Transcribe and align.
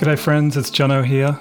G'day, 0.00 0.18
friends, 0.18 0.56
it's 0.56 0.70
Jono 0.70 1.04
here, 1.04 1.38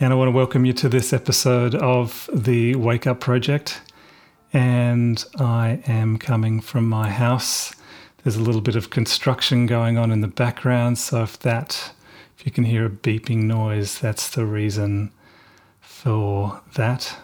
and 0.00 0.10
I 0.10 0.16
want 0.16 0.28
to 0.28 0.32
welcome 0.32 0.64
you 0.64 0.72
to 0.72 0.88
this 0.88 1.12
episode 1.12 1.74
of 1.74 2.30
the 2.32 2.76
Wake 2.76 3.06
Up 3.06 3.20
Project. 3.20 3.82
And 4.54 5.22
I 5.38 5.82
am 5.86 6.16
coming 6.16 6.62
from 6.62 6.88
my 6.88 7.10
house. 7.10 7.74
There's 8.22 8.36
a 8.36 8.40
little 8.40 8.62
bit 8.62 8.74
of 8.74 8.88
construction 8.88 9.66
going 9.66 9.98
on 9.98 10.10
in 10.10 10.22
the 10.22 10.28
background, 10.28 10.96
so 10.96 11.24
if 11.24 11.38
that, 11.40 11.92
if 12.38 12.46
you 12.46 12.50
can 12.50 12.64
hear 12.64 12.86
a 12.86 12.88
beeping 12.88 13.42
noise, 13.42 13.98
that's 13.98 14.30
the 14.30 14.46
reason 14.46 15.12
for 15.82 16.62
that. 16.76 17.18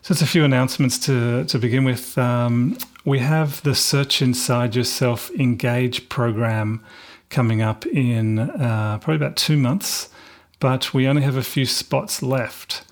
So, 0.00 0.12
it's 0.12 0.22
a 0.22 0.26
few 0.26 0.46
announcements 0.46 0.98
to, 1.00 1.44
to 1.44 1.58
begin 1.58 1.84
with. 1.84 2.16
Um, 2.16 2.78
we 3.04 3.18
have 3.18 3.62
the 3.64 3.74
Search 3.74 4.22
Inside 4.22 4.74
Yourself 4.74 5.30
Engage 5.32 6.08
program 6.08 6.82
coming 7.30 7.62
up 7.62 7.86
in 7.86 8.38
uh, 8.38 8.98
probably 8.98 9.16
about 9.16 9.36
two 9.36 9.56
months, 9.56 10.08
but 10.58 10.92
we 10.92 11.06
only 11.06 11.22
have 11.22 11.36
a 11.36 11.42
few 11.42 11.64
spots 11.64 12.22
left. 12.22 12.82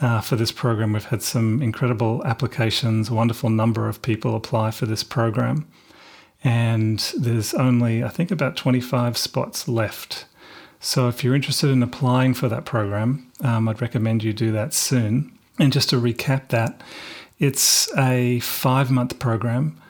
Uh, 0.00 0.20
for 0.20 0.36
this 0.36 0.52
program, 0.52 0.92
we've 0.92 1.04
had 1.06 1.22
some 1.22 1.60
incredible 1.60 2.24
applications, 2.24 3.08
a 3.10 3.14
wonderful 3.14 3.50
number 3.50 3.88
of 3.88 4.00
people 4.00 4.36
apply 4.36 4.70
for 4.70 4.86
this 4.86 5.02
program. 5.02 5.66
And 6.44 7.00
there's 7.18 7.52
only, 7.54 8.04
I 8.04 8.08
think, 8.08 8.30
about 8.30 8.56
25 8.56 9.18
spots 9.18 9.66
left. 9.66 10.26
So 10.78 11.08
if 11.08 11.24
you're 11.24 11.34
interested 11.34 11.70
in 11.70 11.82
applying 11.82 12.34
for 12.34 12.48
that 12.48 12.64
program, 12.64 13.28
um, 13.40 13.68
I'd 13.68 13.82
recommend 13.82 14.22
you 14.22 14.32
do 14.32 14.52
that 14.52 14.72
soon. 14.72 15.36
And 15.58 15.72
just 15.72 15.90
to 15.90 15.96
recap 16.00 16.48
that, 16.48 16.80
it's 17.40 17.92
a 17.98 18.38
five 18.40 18.92
month 18.92 19.18
program, 19.18 19.80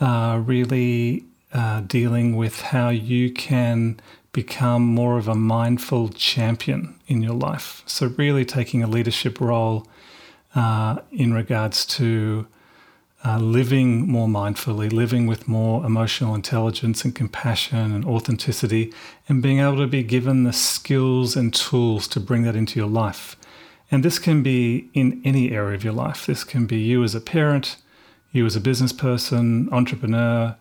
uh, 0.00 0.42
really 0.44 1.24
uh, 1.52 1.80
dealing 1.80 2.36
with 2.36 2.60
how 2.60 2.88
you 2.88 3.30
can 3.30 4.00
become 4.32 4.82
more 4.82 5.18
of 5.18 5.28
a 5.28 5.34
mindful 5.34 6.08
champion 6.08 6.98
in 7.06 7.22
your 7.22 7.34
life. 7.34 7.82
So, 7.86 8.14
really 8.16 8.44
taking 8.44 8.82
a 8.82 8.86
leadership 8.86 9.40
role 9.40 9.86
uh, 10.54 11.00
in 11.10 11.34
regards 11.34 11.84
to 11.86 12.46
uh, 13.24 13.38
living 13.38 14.08
more 14.08 14.26
mindfully, 14.26 14.92
living 14.92 15.26
with 15.26 15.46
more 15.46 15.84
emotional 15.84 16.34
intelligence 16.34 17.04
and 17.04 17.14
compassion 17.14 17.92
and 17.94 18.04
authenticity, 18.04 18.92
and 19.28 19.42
being 19.42 19.60
able 19.60 19.76
to 19.76 19.86
be 19.86 20.02
given 20.02 20.44
the 20.44 20.52
skills 20.52 21.36
and 21.36 21.54
tools 21.54 22.08
to 22.08 22.18
bring 22.18 22.42
that 22.42 22.56
into 22.56 22.80
your 22.80 22.88
life. 22.88 23.36
And 23.90 24.02
this 24.02 24.18
can 24.18 24.42
be 24.42 24.88
in 24.94 25.20
any 25.24 25.52
area 25.52 25.74
of 25.74 25.84
your 25.84 25.92
life. 25.92 26.26
This 26.26 26.44
can 26.44 26.66
be 26.66 26.78
you 26.78 27.04
as 27.04 27.14
a 27.14 27.20
parent, 27.20 27.76
you 28.32 28.46
as 28.46 28.56
a 28.56 28.60
business 28.60 28.92
person, 28.92 29.68
entrepreneur, 29.70 30.56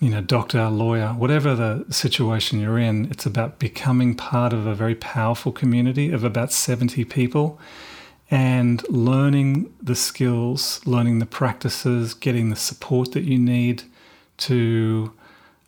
you 0.00 0.10
know, 0.10 0.20
doctor, 0.20 0.68
lawyer, 0.68 1.08
whatever 1.08 1.54
the 1.54 1.84
situation 1.90 2.60
you're 2.60 2.78
in, 2.78 3.06
it's 3.10 3.26
about 3.26 3.58
becoming 3.58 4.14
part 4.14 4.52
of 4.52 4.66
a 4.66 4.74
very 4.74 4.94
powerful 4.94 5.50
community 5.50 6.12
of 6.12 6.22
about 6.22 6.52
70 6.52 7.04
people 7.06 7.58
and 8.30 8.88
learning 8.88 9.74
the 9.82 9.96
skills, 9.96 10.80
learning 10.84 11.18
the 11.18 11.26
practices, 11.26 12.14
getting 12.14 12.50
the 12.50 12.56
support 12.56 13.12
that 13.12 13.24
you 13.24 13.38
need 13.38 13.82
to 14.36 15.12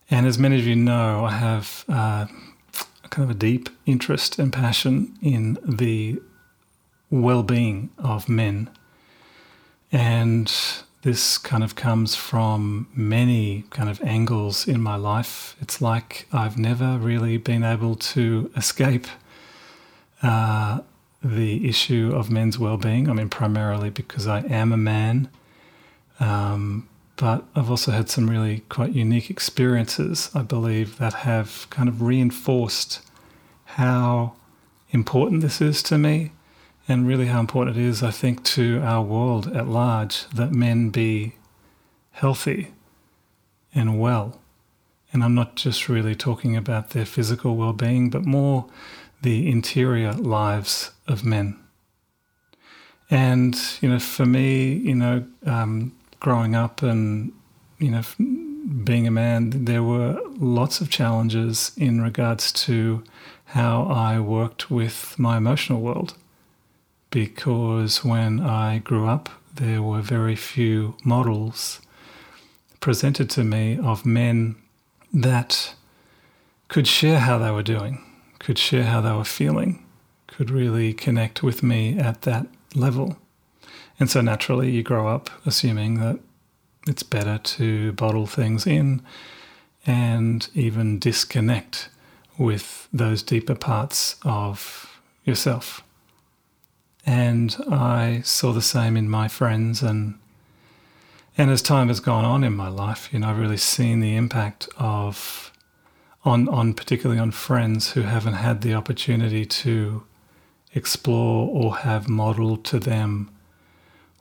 And 0.10 0.26
as 0.26 0.38
many 0.38 0.60
of 0.60 0.68
you 0.68 0.76
know, 0.76 1.24
I 1.24 1.32
have 1.32 1.86
uh, 1.88 2.26
kind 3.10 3.30
of 3.30 3.30
a 3.30 3.40
deep 3.40 3.70
interest 3.86 4.40
and 4.40 4.52
passion 4.52 5.18
in 5.22 5.58
the 5.64 6.22
well 7.10 7.44
being 7.44 7.92
of 7.98 8.28
men. 8.28 8.70
And 9.92 10.52
this 11.02 11.38
kind 11.38 11.64
of 11.64 11.76
comes 11.76 12.16
from 12.16 12.88
many 12.94 13.64
kind 13.72 13.90
of 13.90 14.02
angles 14.02 14.68
in 14.68 14.82
my 14.82 14.96
life. 14.96 15.56
It's 15.60 15.82
like 15.82 16.28
I've 16.32 16.58
never 16.58 16.98
really 16.98 17.38
been 17.38 17.64
able 17.64 17.96
to 17.96 18.52
escape 18.56 19.08
uh, 20.22 20.82
the 21.24 21.68
issue 21.68 22.12
of 22.14 22.30
men's 22.30 22.60
well-being. 22.60 23.10
I 23.10 23.14
mean, 23.14 23.30
primarily 23.30 23.90
because 23.90 24.28
I 24.28 24.42
am 24.42 24.72
a 24.72 24.78
man, 24.78 25.30
um, 26.20 26.88
but 27.16 27.46
I've 27.56 27.70
also 27.70 27.92
had 27.92 28.10
some 28.10 28.30
really 28.30 28.60
quite 28.70 28.94
unique 28.94 29.30
experiences. 29.30 30.30
I 30.36 30.44
believe 30.44 30.98
that 30.98 31.14
have 31.14 31.68
kind 31.72 31.90
of 31.90 32.02
reinforced 32.02 33.02
how 33.66 34.34
important 34.92 35.42
this 35.42 35.62
is 35.62 35.82
to 35.84 35.98
me 35.98 36.32
and 36.92 37.08
really 37.08 37.28
how 37.28 37.40
important 37.40 37.78
it 37.78 37.82
is, 37.82 38.04
I 38.04 38.12
think, 38.12 38.44
to 38.44 38.82
our 38.84 39.02
world 39.02 39.48
at 39.56 39.68
large 39.68 40.28
that 40.30 40.52
men 40.52 40.90
be 40.90 41.36
healthy 42.12 42.74
and 43.74 44.00
well. 44.00 44.42
And 45.14 45.24
I'm 45.24 45.34
not 45.34 45.56
just 45.56 45.88
really 45.88 46.16
talking 46.16 46.58
about 46.58 46.90
their 46.90 47.06
physical 47.06 47.56
well 47.56 47.72
being, 47.72 48.10
but 48.10 48.26
more 48.26 48.66
the 49.22 49.50
interior 49.50 50.12
lives 50.12 50.92
of 51.08 51.24
men. 51.24 51.58
And, 53.10 53.58
you 53.82 53.90
know, 53.90 54.00
for 54.00 54.26
me, 54.26 54.74
you 54.74 54.96
know, 54.96 55.26
um, 55.46 55.94
growing 56.20 56.56
up 56.56 56.82
and, 56.82 57.32
you 57.80 57.92
know, 57.92 58.04
being 58.84 59.08
a 59.08 59.12
man, 59.12 59.66
there 59.66 59.84
were 59.84 60.20
lots 60.38 60.82
of 60.82 60.90
challenges 60.90 61.72
in 61.78 62.02
regards 62.02 62.52
to 62.68 63.04
how 63.46 63.84
I 63.84 64.20
worked 64.20 64.70
with 64.70 65.18
my 65.18 65.38
emotional 65.38 65.82
world 65.82 66.16
because 67.12 68.04
when 68.04 68.40
I 68.40 68.80
grew 68.80 69.08
up, 69.08 69.30
there 69.54 69.84
were 69.84 70.02
very 70.02 70.36
few 70.36 70.96
models 71.04 71.82
presented 72.80 73.30
to 73.32 73.44
me 73.44 73.78
of 73.78 74.06
men 74.06 74.56
that 75.14 75.76
could 76.70 76.88
share 76.88 77.20
how 77.20 77.38
they 77.38 77.52
were 77.52 77.62
doing, 77.62 78.02
could 78.40 78.58
share 78.58 78.86
how 78.86 79.02
they 79.02 79.12
were 79.12 79.26
feeling, 79.26 79.86
could 80.28 80.50
really 80.50 80.94
connect 80.94 81.44
with 81.44 81.62
me 81.62 82.00
at 82.00 82.22
that 82.24 82.48
level. 82.74 83.18
And 84.00 84.10
so 84.10 84.22
naturally, 84.22 84.72
you 84.72 84.82
grow 84.82 85.08
up 85.08 85.30
assuming 85.46 86.00
that 86.00 86.18
it's 86.88 87.04
better 87.04 87.38
to 87.38 87.92
bottle 87.92 88.26
things 88.26 88.66
in 88.66 89.02
and 89.86 90.48
even 90.56 90.98
disconnect 90.98 91.90
with 92.38 92.88
those 92.94 93.22
deeper 93.22 93.56
parts 93.56 94.16
of 94.24 95.00
yourself. 95.26 95.84
And 97.06 97.56
I 97.70 98.22
saw 98.24 98.52
the 98.54 98.62
same 98.62 98.96
in 98.96 99.10
my 99.10 99.28
friends 99.28 99.82
and 99.82 100.18
and 101.38 101.50
as 101.50 101.62
time 101.62 101.88
has 101.88 102.02
gone 102.02 102.26
on 102.26 102.44
in 102.44 102.54
my 102.54 102.68
life, 102.68 103.10
you 103.12 103.20
know, 103.20 103.30
I've 103.30 103.40
really 103.40 103.58
seen 103.58 104.02
the 104.02 104.16
impact 104.16 104.68
of 104.78 105.52
on 106.24 106.48
on 106.50 106.74
particularly 106.74 107.20
on 107.20 107.32
friends 107.32 107.92
who 107.92 108.02
haven't 108.02 108.34
had 108.34 108.62
the 108.62 108.74
opportunity 108.74 109.46
to 109.46 110.04
explore 110.74 111.50
or 111.50 111.78
have 111.78 112.08
modeled 112.08 112.64
to 112.66 112.80
them 112.80 113.30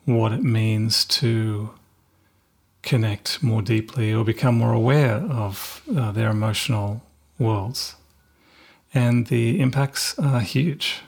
what 0.04 0.32
it 0.32 0.42
means 0.42 1.04
to 1.04 1.70
connect 2.82 3.42
more 3.42 3.62
deeply 3.62 4.12
or 4.12 4.24
become 4.24 4.56
more 4.56 4.72
aware 4.72 5.16
of 5.16 5.82
uh, 5.94 6.10
their 6.12 6.30
emotional 6.30 7.02
worlds. 7.38 7.96
And 8.92 9.26
the 9.26 9.60
impacts 9.60 10.18
are 10.18 10.40
huge. 10.40 11.02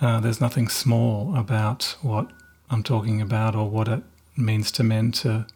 Uh, 0.00 0.18
there's 0.18 0.40
nothing 0.40 0.68
small 0.68 1.36
about 1.36 1.96
what 2.00 2.30
I'm 2.70 2.82
talking 2.82 3.20
about 3.20 3.54
or 3.54 3.68
what 3.68 3.86
it 3.88 4.02
means 4.36 4.70
to 4.72 4.82
men 4.82 5.12
to 5.12 5.46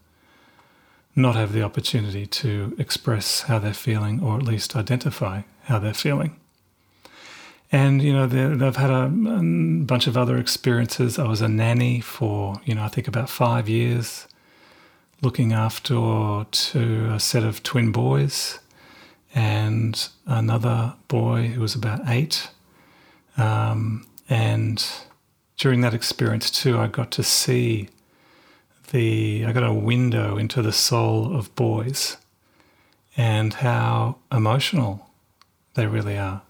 not 1.16 1.34
have 1.36 1.52
the 1.52 1.62
opportunity 1.62 2.26
to 2.26 2.74
express 2.78 3.42
how 3.42 3.58
they're 3.58 3.72
feeling 3.72 4.22
or 4.22 4.36
at 4.36 4.42
least 4.42 4.76
identify 4.76 5.42
how 5.64 5.78
they're 5.78 5.94
feeling. 5.94 6.36
And, 7.72 8.02
you 8.02 8.12
know, 8.12 8.26
they've 8.26 8.76
had 8.76 8.90
a, 8.90 9.04
a, 9.04 9.40
bunch 9.84 10.06
of 10.06 10.16
other 10.16 10.36
experiences. 10.36 11.18
I 11.18 11.26
was 11.26 11.40
a 11.40 11.48
nanny 11.48 12.00
for, 12.00 12.60
you 12.64 12.74
know, 12.74 12.84
I 12.84 12.88
think 12.88 13.08
about 13.08 13.30
five 13.30 13.68
years, 13.68 14.28
looking 15.22 15.52
after 15.52 16.44
to 16.50 17.12
a 17.14 17.18
set 17.18 17.42
of 17.42 17.62
twin 17.62 17.90
boys 17.90 18.60
and 19.34 20.08
another 20.26 20.94
boy 21.08 21.48
who 21.48 21.60
was 21.60 21.74
about 21.74 22.00
eight. 22.06 22.50
Um, 23.36 24.06
and 24.28 24.84
during 25.56 25.80
that 25.82 25.94
experience, 25.94 26.50
too, 26.50 26.78
I 26.78 26.86
got 26.86 27.10
to 27.12 27.22
see 27.22 27.88
the, 28.90 29.44
I 29.46 29.52
got 29.52 29.62
a 29.64 29.72
window 29.72 30.36
into 30.36 30.62
the 30.62 30.72
soul 30.72 31.34
of 31.36 31.54
boys 31.54 32.16
and 33.16 33.54
how 33.54 34.16
emotional 34.32 35.10
they 35.74 35.86
really 35.86 36.18
are 36.18 36.42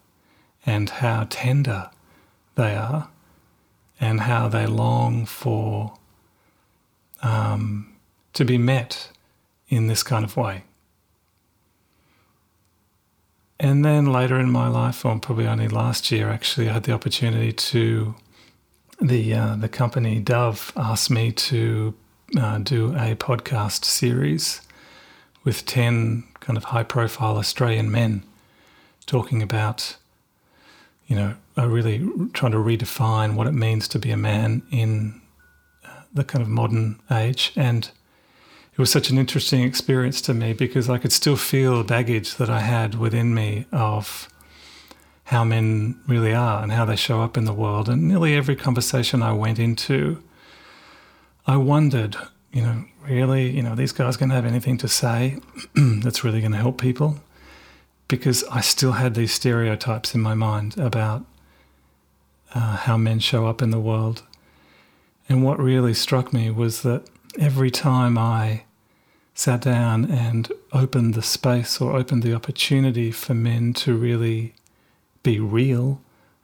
and 0.65 0.89
how 0.89 1.27
tender 1.29 1.91
they 2.55 2.75
are 2.75 3.09
and 4.01 4.21
how 4.21 4.49
they 4.49 4.67
long 4.67 5.27
for 5.27 5.95
um, 7.23 7.95
to 8.33 8.45
be 8.45 8.59
met 8.59 9.11
in 9.69 9.87
this 9.87 10.03
kind 10.03 10.25
of 10.25 10.37
way. 10.37 10.65
And 13.65 13.83
then 13.83 14.13
later 14.13 14.39
in 14.39 14.51
my 14.51 14.69
life, 14.69 15.07
or 15.07 15.19
probably 15.19 15.47
only 15.47 15.69
last 15.69 16.13
year, 16.13 16.29
actually, 16.29 16.69
I 16.69 16.75
had 16.75 16.83
the 16.83 16.93
opportunity 16.93 17.51
to 17.51 18.15
the 19.01 19.33
uh, 19.33 19.57
the 19.57 19.71
company 19.71 20.21
Dove 20.21 20.71
asked 20.77 21.11
me 21.11 21.33
to 21.33 21.95
uh, 22.39 22.59
do 22.59 22.89
a 22.95 23.17
podcast 23.17 23.87
series 23.87 24.61
with 25.45 25.65
ten 25.65 26.25
kind 26.41 26.59
of 26.59 26.65
high 26.65 26.83
profile 26.83 27.39
Australian 27.39 27.91
men 27.91 28.23
talking 29.07 29.41
about 29.43 29.97
you 31.07 31.17
know, 31.17 31.35
really 31.57 32.07
trying 32.35 32.53
to 32.53 32.59
redefine 32.59 33.35
what 33.35 33.47
it 33.47 33.53
means 33.53 33.89
to 33.89 33.99
be 33.99 34.11
a 34.11 34.17
man 34.17 34.63
in 34.71 35.23
uh, 35.87 36.03
the 36.13 36.25
kind 36.25 36.43
of 36.43 36.49
modern 36.49 37.01
age. 37.11 37.53
And 37.57 37.91
it 38.75 38.79
was 38.79 38.91
such 38.91 39.11
an 39.11 39.19
interesting 39.19 39.63
experience 39.63 40.21
to 40.23 40.35
me 40.35 40.53
because 40.53 40.91
I 40.91 40.99
could 40.99 41.13
still 41.13 41.37
feel 41.37 41.79
the 41.79 41.85
baggage 41.85 42.35
that 42.37 42.51
I 42.51 42.61
had 42.61 42.97
within 42.97 43.35
me 43.35 43.67
of 43.73 44.29
how 45.25 45.45
men 45.45 46.01
really 46.07 46.35
are 46.35 46.63
and 46.63 46.73
how 46.73 46.85
they 46.85 46.97
show 46.97 47.23
up 47.23 47.37
in 47.37 47.45
the 47.45 47.53
world. 47.53 47.89
And 47.89 48.09
nearly 48.09 48.35
every 48.35 48.57
conversation 48.57 49.23
I 49.23 49.33
went 49.33 49.59
into, 49.59 50.23
I 51.47 51.57
wondered, 51.57 52.17
you 52.53 52.63
know, 52.63 52.85
really, 53.09 53.49
you 53.51 53.63
know, 53.63 53.75
these 53.75 53.93
guys 53.93 54.17
going 54.17 54.29
to 54.31 54.35
have 54.35 54.47
anything 54.47 54.77
to 54.79 54.89
say 54.89 55.39
that's 55.75 56.25
really 56.25 56.41
going 56.41 56.53
to 56.53 56.59
help 56.59 56.81
people? 56.81 57.21
because 58.09 58.45
I 58.45 58.61
still 58.61 58.93
had 58.93 59.15
these 59.15 59.33
stereotypes 59.33 60.15
in 60.15 60.21
my 60.21 60.35
mind 60.35 60.79
about 60.79 61.25
uh, 62.55 62.77
how 62.77 62.97
men 62.97 63.19
show 63.19 63.47
up 63.47 63.63
in 63.63 63.71
the 63.71 63.81
world. 63.81 64.23
And 65.29 65.43
what 65.43 65.59
really 65.59 65.95
struck 65.95 66.33
me 66.33 66.51
was 66.51 66.83
that 66.83 67.09
every 67.39 67.71
time 67.71 68.17
I 68.19 68.65
sat 69.35 69.61
down 69.63 70.11
and 70.11 70.53
opened 70.73 71.15
the 71.15 71.23
space 71.23 71.81
or 71.81 71.97
opened 71.97 72.23
the 72.23 72.35
opportunity 72.35 73.11
for 73.11 73.35
men 73.35 73.73
to 73.73 73.97
really 73.97 74.55
be 75.23 75.41
real 75.41 76.01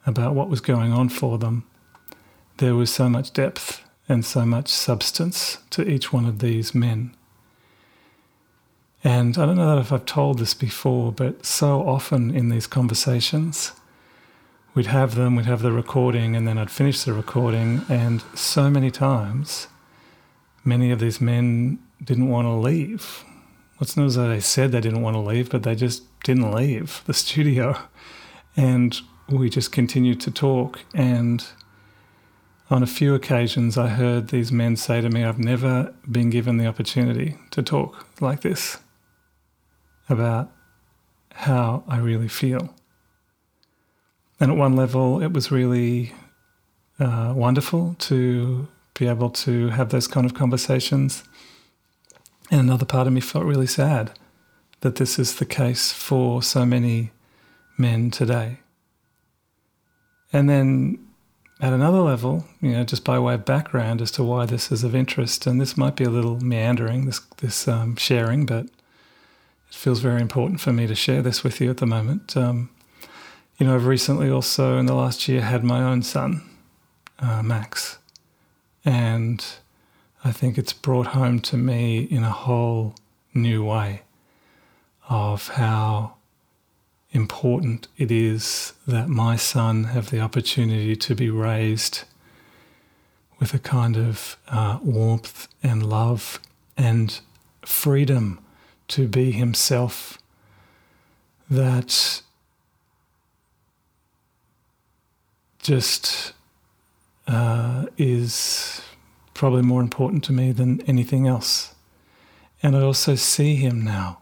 about 0.06 0.34
what 0.34 0.48
was 0.48 0.60
going 0.60 0.92
on 0.92 1.08
for 1.08 1.38
them, 1.38 1.64
there 2.56 2.74
was 2.74 2.92
so 2.92 3.08
much 3.08 3.32
depth 3.32 3.82
and 4.08 4.24
so 4.24 4.44
much 4.44 4.68
substance 4.68 5.58
to 5.70 5.88
each 5.88 6.12
one 6.12 6.26
of 6.26 6.40
these 6.40 6.74
men. 6.74 7.14
And 9.02 9.38
I 9.38 9.46
don't 9.46 9.56
know 9.56 9.78
if 9.78 9.92
I've 9.92 10.04
told 10.04 10.38
this 10.38 10.52
before, 10.52 11.12
but 11.12 11.46
so 11.46 11.88
often 11.88 12.34
in 12.34 12.48
these 12.50 12.66
conversations, 12.66 13.72
we'd 14.74 14.86
have 14.86 15.14
them, 15.14 15.36
we'd 15.36 15.46
have 15.46 15.62
the 15.62 15.72
recording, 15.72 16.36
and 16.36 16.46
then 16.46 16.58
I'd 16.58 16.70
finish 16.70 17.04
the 17.04 17.12
recording. 17.12 17.82
And 17.88 18.22
so 18.34 18.68
many 18.68 18.90
times, 18.90 19.68
many 20.64 20.90
of 20.90 21.00
these 21.00 21.20
men 21.20 21.78
didn't 22.02 22.28
want 22.28 22.46
to 22.46 22.52
leave. 22.52 23.24
It's 23.80 23.96
not 23.96 24.10
though 24.12 24.28
they 24.28 24.40
said 24.40 24.72
they 24.72 24.80
didn't 24.80 25.02
want 25.02 25.14
to 25.14 25.20
leave, 25.20 25.50
but 25.50 25.62
they 25.62 25.74
just 25.74 26.02
didn't 26.22 26.52
leave 26.52 27.02
the 27.06 27.14
studio. 27.24 27.78
And 28.56 28.98
we 29.28 29.48
just 29.48 29.72
continued 29.72 30.20
to 30.22 30.30
talk. 30.30 30.80
And 30.94 31.46
on 32.68 32.82
a 32.82 32.86
few 32.86 33.14
occasions, 33.14 33.78
I 33.78 33.88
heard 33.88 34.28
these 34.28 34.52
men 34.52 34.76
say 34.76 35.00
to 35.00 35.08
me, 35.08 35.24
I've 35.24 35.38
never 35.38 35.94
been 36.10 36.30
given 36.30 36.56
the 36.56 36.66
opportunity 36.66 37.36
to 37.52 37.62
talk 37.62 38.06
like 38.20 38.42
this 38.42 38.78
about 40.08 40.52
how 41.32 41.84
I 41.88 41.98
really 41.98 42.28
feel. 42.28 42.74
And 44.38 44.50
at 44.50 44.56
one 44.56 44.74
level, 44.74 45.22
it 45.22 45.32
was 45.32 45.50
really 45.50 46.12
uh, 46.98 47.32
wonderful 47.36 47.96
to 47.98 48.68
be 49.00 49.08
able 49.08 49.30
to 49.30 49.68
have 49.70 49.88
those 49.88 50.06
kind 50.06 50.26
of 50.26 50.34
conversations. 50.34 51.24
And 52.50 52.60
another 52.60 52.84
part 52.84 53.06
of 53.06 53.12
me 53.14 53.20
felt 53.20 53.46
really 53.46 53.66
sad 53.66 54.12
that 54.82 54.96
this 54.96 55.18
is 55.18 55.36
the 55.36 55.46
case 55.46 55.90
for 55.90 56.42
so 56.42 56.66
many 56.66 57.10
men 57.78 58.10
today. 58.10 58.58
And 60.32 60.48
then 60.50 60.98
at 61.60 61.72
another 61.72 62.00
level, 62.00 62.44
you 62.60 62.72
know, 62.72 62.84
just 62.84 63.04
by 63.04 63.18
way 63.18 63.34
of 63.34 63.44
background 63.46 64.02
as 64.02 64.10
to 64.12 64.22
why 64.22 64.44
this 64.44 64.70
is 64.70 64.84
of 64.84 64.94
interest, 64.94 65.46
and 65.46 65.60
this 65.60 65.76
might 65.78 65.96
be 65.96 66.04
a 66.04 66.10
little 66.10 66.38
meandering, 66.40 67.06
this 67.06 67.20
this 67.38 67.66
um, 67.66 67.96
sharing, 67.96 68.46
but 68.46 68.66
it 68.66 69.74
feels 69.74 70.00
very 70.00 70.20
important 70.20 70.60
for 70.60 70.72
me 70.72 70.86
to 70.86 70.94
share 70.94 71.22
this 71.22 71.42
with 71.42 71.60
you 71.60 71.70
at 71.70 71.78
the 71.78 71.86
moment. 71.86 72.36
Um, 72.36 72.68
you 73.58 73.66
know, 73.66 73.74
I've 73.74 73.86
recently 73.86 74.30
also 74.30 74.78
in 74.78 74.86
the 74.86 74.94
last 74.94 75.26
year 75.28 75.40
had 75.40 75.64
my 75.64 75.82
own 75.82 76.02
son, 76.02 76.42
uh, 77.18 77.42
Max, 77.42 77.98
and 78.84 79.44
I 80.24 80.32
think 80.32 80.58
it's 80.58 80.72
brought 80.72 81.08
home 81.08 81.40
to 81.40 81.56
me 81.56 82.00
in 82.00 82.22
a 82.22 82.30
whole 82.30 82.94
new 83.34 83.64
way 83.64 84.02
of 85.08 85.48
how 85.48 86.14
important 87.12 87.88
it 87.96 88.10
is 88.10 88.72
that 88.86 89.08
my 89.08 89.36
son 89.36 89.84
have 89.84 90.10
the 90.10 90.20
opportunity 90.20 90.94
to 90.94 91.14
be 91.14 91.28
raised 91.28 92.04
with 93.38 93.54
a 93.54 93.58
kind 93.58 93.96
of 93.96 94.36
uh, 94.48 94.78
warmth 94.82 95.48
and 95.62 95.84
love 95.88 96.38
and 96.76 97.20
freedom 97.62 98.38
to 98.88 99.08
be 99.08 99.32
himself 99.32 100.18
that 101.48 102.22
just 105.58 106.32
uh, 107.30 107.86
is 107.96 108.82
probably 109.34 109.62
more 109.62 109.80
important 109.80 110.24
to 110.24 110.32
me 110.32 110.50
than 110.50 110.80
anything 110.82 111.28
else. 111.28 111.74
And 112.62 112.76
I 112.76 112.82
also 112.82 113.14
see 113.14 113.54
him 113.54 113.82
now, 113.82 114.20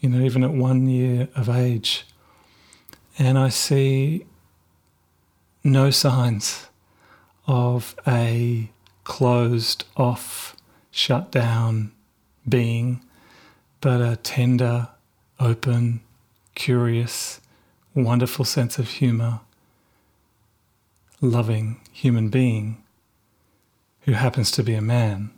you 0.00 0.08
know, 0.08 0.20
even 0.24 0.42
at 0.42 0.50
one 0.50 0.88
year 0.88 1.28
of 1.36 1.48
age. 1.48 2.04
And 3.16 3.38
I 3.38 3.48
see 3.48 4.26
no 5.62 5.90
signs 5.90 6.66
of 7.46 7.94
a 8.06 8.70
closed 9.04 9.84
off, 9.96 10.56
shut 10.90 11.30
down 11.30 11.92
being 12.48 13.02
but 13.80 14.00
a 14.00 14.16
tender, 14.16 14.88
open, 15.40 16.00
curious, 16.54 17.40
wonderful 17.94 18.44
sense 18.44 18.78
of 18.78 18.88
humour, 18.88 19.40
loving 21.22 21.80
human 21.92 22.28
being 22.28 22.82
who 24.02 24.12
happens 24.12 24.50
to 24.50 24.62
be 24.62 24.74
a 24.74 24.82
man. 24.82 25.30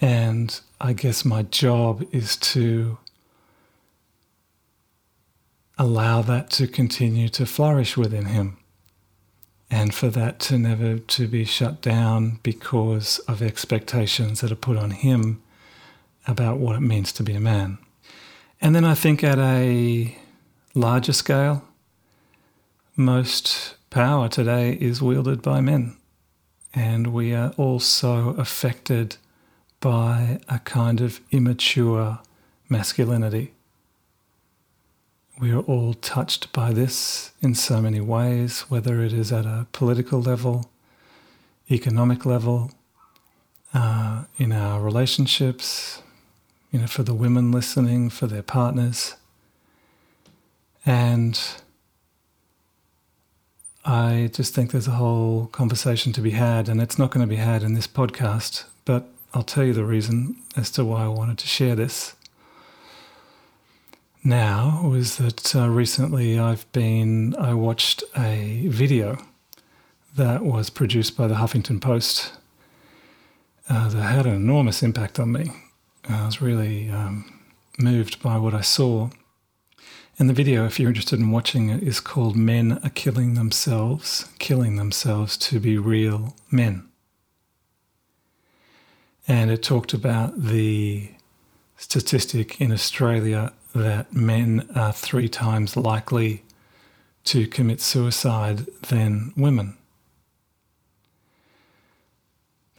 And 0.00 0.58
I 0.80 0.94
guess 0.94 1.24
my 1.24 1.42
job 1.42 2.04
is 2.12 2.36
to 2.36 2.98
allow 5.76 6.22
that 6.22 6.50
to 6.50 6.66
continue 6.66 7.28
to 7.28 7.46
flourish 7.46 7.96
within 7.96 8.26
him 8.26 8.56
and 9.70 9.94
for 9.94 10.08
that 10.08 10.40
to 10.40 10.58
never 10.58 10.98
to 10.98 11.28
be 11.28 11.44
shut 11.44 11.82
down 11.82 12.40
because 12.42 13.18
of 13.20 13.42
expectations 13.42 14.40
that 14.40 14.50
are 14.50 14.56
put 14.56 14.78
on 14.78 14.92
him 14.92 15.42
about 16.26 16.58
what 16.58 16.76
it 16.76 16.80
means 16.80 17.12
to 17.12 17.22
be 17.22 17.34
a 17.34 17.40
man. 17.40 17.78
And 18.60 18.74
then 18.74 18.84
I 18.84 18.94
think 18.94 19.22
at 19.22 19.38
a 19.38 20.16
larger 20.74 21.12
scale, 21.12 21.64
most 22.96 23.76
power 23.90 24.28
today 24.28 24.72
is 24.80 25.02
wielded 25.02 25.42
by 25.42 25.60
men. 25.60 25.96
And 26.74 27.08
we 27.08 27.34
are 27.34 27.52
also 27.56 28.30
affected 28.30 29.16
by 29.80 30.40
a 30.48 30.58
kind 30.60 31.00
of 31.00 31.20
immature 31.30 32.18
masculinity. 32.68 33.52
We 35.40 35.52
are 35.52 35.60
all 35.60 35.94
touched 35.94 36.52
by 36.52 36.72
this 36.72 37.30
in 37.40 37.54
so 37.54 37.80
many 37.80 38.00
ways, 38.00 38.62
whether 38.68 39.00
it 39.02 39.12
is 39.12 39.32
at 39.32 39.46
a 39.46 39.66
political 39.72 40.20
level, 40.20 40.70
economic 41.70 42.26
level, 42.26 42.72
uh, 43.72 44.24
in 44.36 44.52
our 44.52 44.80
relationships, 44.80 46.02
you 46.72 46.80
know, 46.80 46.86
for 46.86 47.02
the 47.02 47.14
women 47.14 47.52
listening, 47.52 48.10
for 48.10 48.26
their 48.26 48.42
partners. 48.42 49.14
And 50.84 51.38
I 53.88 54.28
just 54.34 54.54
think 54.54 54.70
there's 54.70 54.86
a 54.86 54.90
whole 54.90 55.46
conversation 55.46 56.12
to 56.12 56.20
be 56.20 56.32
had, 56.32 56.68
and 56.68 56.78
it's 56.78 56.98
not 56.98 57.10
going 57.10 57.26
to 57.26 57.26
be 57.26 57.40
had 57.40 57.62
in 57.62 57.72
this 57.72 57.86
podcast, 57.86 58.64
but 58.84 59.08
I'll 59.32 59.42
tell 59.42 59.64
you 59.64 59.72
the 59.72 59.82
reason 59.82 60.36
as 60.58 60.70
to 60.72 60.84
why 60.84 61.04
I 61.04 61.08
wanted 61.08 61.38
to 61.38 61.46
share 61.46 61.74
this. 61.74 62.14
Now 64.22 64.82
was 64.84 65.16
that 65.16 65.56
uh, 65.56 65.70
recently 65.70 66.38
I've 66.38 66.70
been, 66.72 67.34
I 67.36 67.54
watched 67.54 68.04
a 68.14 68.66
video 68.68 69.24
that 70.16 70.44
was 70.44 70.68
produced 70.68 71.16
by 71.16 71.26
the 71.26 71.36
Huffington 71.36 71.80
Post 71.80 72.32
uh, 73.70 73.88
that 73.88 74.02
had 74.02 74.26
an 74.26 74.34
enormous 74.34 74.82
impact 74.82 75.18
on 75.18 75.32
me. 75.32 75.50
I 76.06 76.26
was 76.26 76.42
really 76.42 76.90
um, 76.90 77.40
moved 77.78 78.22
by 78.22 78.36
what 78.36 78.52
I 78.52 78.60
saw. 78.60 79.08
And 80.18 80.28
the 80.28 80.34
video, 80.34 80.66
if 80.66 80.80
you're 80.80 80.88
interested 80.88 81.20
in 81.20 81.30
watching 81.30 81.68
it, 81.68 81.80
is 81.80 82.00
called 82.00 82.34
Men 82.34 82.80
Are 82.82 82.90
Killing 82.90 83.34
Themselves, 83.34 84.28
Killing 84.40 84.74
Themselves 84.74 85.36
to 85.36 85.60
Be 85.60 85.78
Real 85.78 86.34
Men. 86.50 86.88
And 89.28 89.48
it 89.48 89.62
talked 89.62 89.94
about 89.94 90.42
the 90.42 91.10
statistic 91.76 92.60
in 92.60 92.72
Australia 92.72 93.52
that 93.76 94.12
men 94.12 94.68
are 94.74 94.92
three 94.92 95.28
times 95.28 95.76
likely 95.76 96.42
to 97.24 97.46
commit 97.46 97.80
suicide 97.80 98.66
than 98.88 99.32
women. 99.36 99.76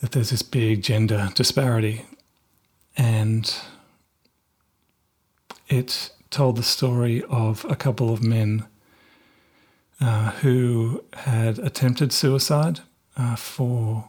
That 0.02 0.12
there's 0.12 0.32
this 0.32 0.42
big 0.42 0.84
gender 0.84 1.30
disparity. 1.36 2.06
And 2.98 3.56
it 5.70 6.10
told 6.30 6.58
the 6.58 6.64
story 6.64 7.24
of 7.30 7.66
a 7.70 7.76
couple 7.76 8.14
of 8.14 8.22
men 8.24 8.66
uh, 10.02 10.32
who 10.42 11.04
had 11.14 11.60
attempted 11.60 12.14
suicide 12.14 12.82
uh, 13.18 13.36
for 13.36 14.08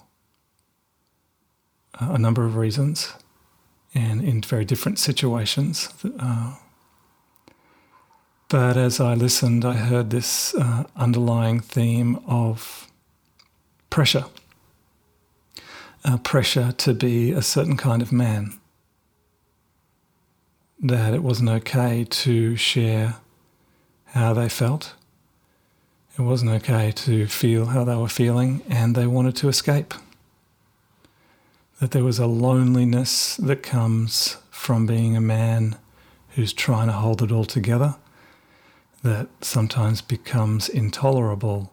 a 1.99 2.19
number 2.19 2.45
of 2.45 2.57
reasons 2.57 3.15
and 3.95 4.23
in 4.23 4.41
very 4.41 4.65
different 4.65 4.99
situations. 4.99 5.89
Uh, 6.19 6.55
but 8.49 8.77
as 8.77 9.01
I 9.01 9.15
listened, 9.15 9.65
I 9.65 9.75
heard 9.75 10.11
this 10.11 10.55
uh, 10.55 10.85
underlying 10.97 11.61
theme 11.61 12.21
of 12.27 12.89
pressure 13.91 14.25
uh, 16.05 16.17
pressure 16.19 16.73
to 16.73 16.95
be 16.95 17.33
a 17.33 17.43
certain 17.43 17.77
kind 17.77 18.03
of 18.03 18.13
man 18.13 18.60
that 20.83 21.13
it 21.13 21.23
wasn't 21.23 21.51
okay 21.51 22.05
to 22.05 22.57
share 22.57 23.17
how 24.07 24.33
they 24.33 24.49
felt. 24.49 24.95
It 26.19 26.23
wasn't 26.23 26.51
okay 26.63 26.91
to 26.93 27.27
feel 27.27 27.67
how 27.67 27.85
they 27.85 27.97
were 27.97 28.09
feeling, 28.09 28.63
and 28.69 28.95
they 28.95 29.07
wanted 29.07 29.37
to 29.37 29.49
escape. 29.49 29.95
That 31.81 31.93
there 31.93 32.05
was 32.05 32.19
a 32.19 32.27
loneliness 32.27 33.37
that 33.37 33.63
comes 33.63 34.37
from 34.51 34.87
being 34.87 35.17
a 35.17 35.21
man 35.21 35.77
who's 36.31 36.53
trying 36.53 36.87
to 36.89 36.93
hold 36.93 37.23
it 37.23 37.33
all 37.33 37.45
together 37.45 37.97
that 39.03 39.29
sometimes 39.41 40.03
becomes 40.03 40.69
intolerable 40.69 41.73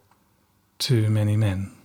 to 0.80 1.10
many 1.10 1.36
men. 1.36 1.77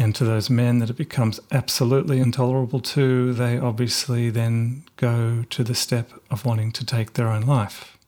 And 0.00 0.14
to 0.14 0.24
those 0.24 0.48
men 0.48 0.78
that 0.78 0.88
it 0.88 0.96
becomes 0.96 1.40
absolutely 1.52 2.20
intolerable 2.20 2.80
to, 2.80 3.34
they 3.34 3.58
obviously 3.58 4.30
then 4.30 4.84
go 4.96 5.44
to 5.50 5.62
the 5.62 5.74
step 5.74 6.10
of 6.30 6.46
wanting 6.46 6.72
to 6.72 6.86
take 6.86 7.12
their 7.12 7.28
own 7.28 7.42
life. 7.42 7.98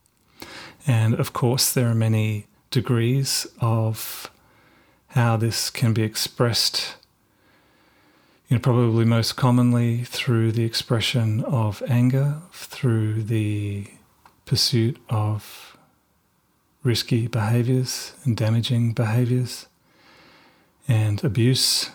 And 0.87 1.13
of 1.13 1.33
course, 1.33 1.71
there 1.71 1.87
are 1.87 1.93
many 1.93 2.47
degrees 2.71 3.45
of 3.61 4.31
how 5.09 5.37
this 5.37 5.69
can 5.69 5.93
be 5.93 6.01
expressed. 6.01 6.95
You 8.47 8.55
know, 8.55 8.61
probably 8.61 9.05
most 9.05 9.33
commonly 9.33 10.03
through 10.03 10.51
the 10.51 10.65
expression 10.65 11.43
of 11.43 11.83
anger, 11.87 12.41
through 12.51 13.21
the 13.21 13.85
pursuit 14.45 14.97
of 15.11 15.77
risky 16.81 17.27
behaviors 17.27 18.13
and 18.23 18.35
damaging 18.35 18.93
behaviors 18.93 19.67
and 20.87 21.23
abuse 21.23 21.91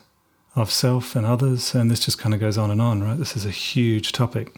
of 0.54 0.70
self 0.70 1.14
and 1.14 1.26
others. 1.26 1.74
And 1.74 1.90
this 1.90 2.00
just 2.00 2.18
kind 2.18 2.34
of 2.34 2.40
goes 2.40 2.58
on 2.58 2.70
and 2.70 2.80
on, 2.80 3.02
right? 3.02 3.18
This 3.18 3.36
is 3.36 3.46
a 3.46 3.50
huge 3.50 4.12
topic. 4.12 4.54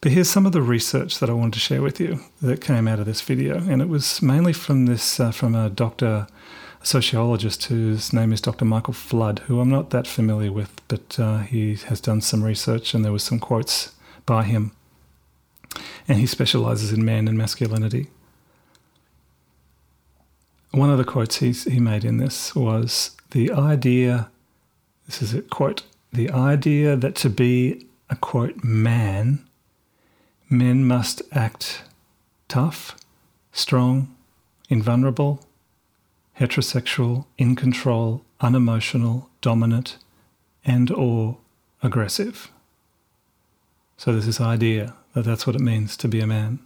But 0.00 0.12
here's 0.12 0.30
some 0.30 0.46
of 0.46 0.52
the 0.52 0.62
research 0.62 1.18
that 1.18 1.28
I 1.28 1.32
wanted 1.32 1.54
to 1.54 1.60
share 1.60 1.82
with 1.82 1.98
you 1.98 2.20
that 2.40 2.60
came 2.60 2.86
out 2.86 3.00
of 3.00 3.06
this 3.06 3.20
video. 3.20 3.56
And 3.56 3.82
it 3.82 3.88
was 3.88 4.22
mainly 4.22 4.52
from 4.52 4.86
this, 4.86 5.18
uh, 5.18 5.32
from 5.32 5.56
a 5.56 5.70
doctor, 5.70 6.28
a 6.80 6.86
sociologist 6.86 7.64
whose 7.64 8.12
name 8.12 8.32
is 8.32 8.40
Dr. 8.40 8.64
Michael 8.64 8.94
Flood, 8.94 9.40
who 9.40 9.60
I'm 9.60 9.70
not 9.70 9.90
that 9.90 10.06
familiar 10.06 10.52
with, 10.52 10.80
but 10.86 11.18
uh, 11.18 11.38
he 11.38 11.74
has 11.74 12.00
done 12.00 12.20
some 12.20 12.44
research 12.44 12.94
and 12.94 13.04
there 13.04 13.12
was 13.12 13.24
some 13.24 13.40
quotes 13.40 13.92
by 14.24 14.44
him. 14.44 14.70
And 16.06 16.18
he 16.18 16.26
specializes 16.26 16.92
in 16.92 17.04
men 17.04 17.26
and 17.26 17.36
masculinity. 17.36 18.08
One 20.70 20.90
of 20.90 20.98
the 20.98 21.04
quotes 21.04 21.36
he, 21.36 21.50
he 21.50 21.80
made 21.80 22.04
in 22.04 22.18
this 22.18 22.54
was 22.54 23.16
the 23.30 23.50
idea, 23.52 24.30
this 25.06 25.22
is 25.22 25.34
a 25.34 25.42
quote, 25.42 25.82
the 26.12 26.30
idea 26.30 26.96
that 26.96 27.14
to 27.16 27.30
be 27.30 27.86
a 28.08 28.16
quote 28.16 28.64
man, 28.64 29.46
men 30.48 30.86
must 30.86 31.22
act 31.32 31.82
tough, 32.48 32.96
strong, 33.52 34.14
invulnerable, 34.68 35.44
heterosexual, 36.38 37.26
in 37.36 37.56
control, 37.56 38.24
unemotional, 38.40 39.28
dominant, 39.40 39.98
and 40.64 40.90
or 40.90 41.38
aggressive. 41.82 42.50
So 43.96 44.12
there's 44.12 44.26
this 44.26 44.40
idea 44.40 44.94
that 45.14 45.24
that's 45.24 45.46
what 45.46 45.56
it 45.56 45.62
means 45.62 45.96
to 45.98 46.08
be 46.08 46.20
a 46.20 46.26
man, 46.26 46.60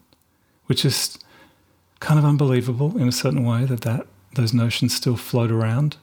which 0.67 0.85
is 0.85 1.19
kind 2.01 2.19
of 2.19 2.25
unbelievable 2.25 2.99
in 2.99 3.09
a 3.09 3.13
certain 3.13 3.45
way 3.45 3.65
that, 3.65 3.83
that 3.83 4.07
those 4.35 4.53
notions 4.53 4.95
still 4.95 5.17
float 5.17 5.51
around. 5.51 5.97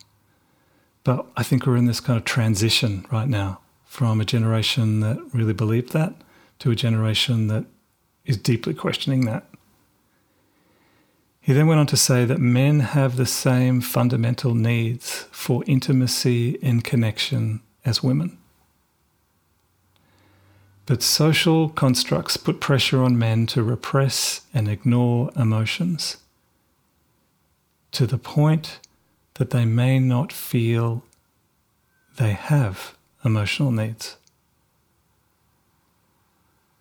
But 1.09 1.25
I 1.35 1.41
think 1.41 1.65
we're 1.65 1.75
in 1.75 1.87
this 1.87 2.01
kind 2.01 2.17
of 2.19 2.23
transition 2.23 3.03
right 3.11 3.27
now 3.27 3.61
from 3.83 4.21
a 4.21 4.25
generation 4.25 4.99
that 4.99 5.17
really 5.33 5.53
believed 5.53 5.91
that 5.93 6.13
to 6.59 6.69
a 6.69 6.75
generation 6.75 7.47
that 7.47 7.65
is 8.25 8.37
deeply 8.37 8.75
questioning 8.75 9.25
that. 9.25 9.43
He 11.41 11.51
then 11.51 11.65
went 11.65 11.79
on 11.79 11.87
to 11.87 11.97
say 11.97 12.25
that 12.25 12.37
men 12.37 12.81
have 12.81 13.15
the 13.15 13.25
same 13.25 13.81
fundamental 13.81 14.53
needs 14.53 15.25
for 15.31 15.63
intimacy 15.65 16.59
and 16.61 16.83
connection 16.83 17.61
as 17.83 18.03
women. 18.03 18.37
But 20.85 21.01
social 21.01 21.69
constructs 21.69 22.37
put 22.37 22.61
pressure 22.61 23.01
on 23.01 23.17
men 23.17 23.47
to 23.47 23.63
repress 23.63 24.41
and 24.53 24.67
ignore 24.69 25.31
emotions 25.35 26.17
to 27.93 28.05
the 28.05 28.19
point 28.19 28.79
that 29.39 29.51
they 29.51 29.63
may 29.63 29.99
not 29.99 30.33
feel 30.33 31.01
they 32.17 32.33
have 32.33 32.93
emotional 33.23 33.71
needs. 33.71 34.17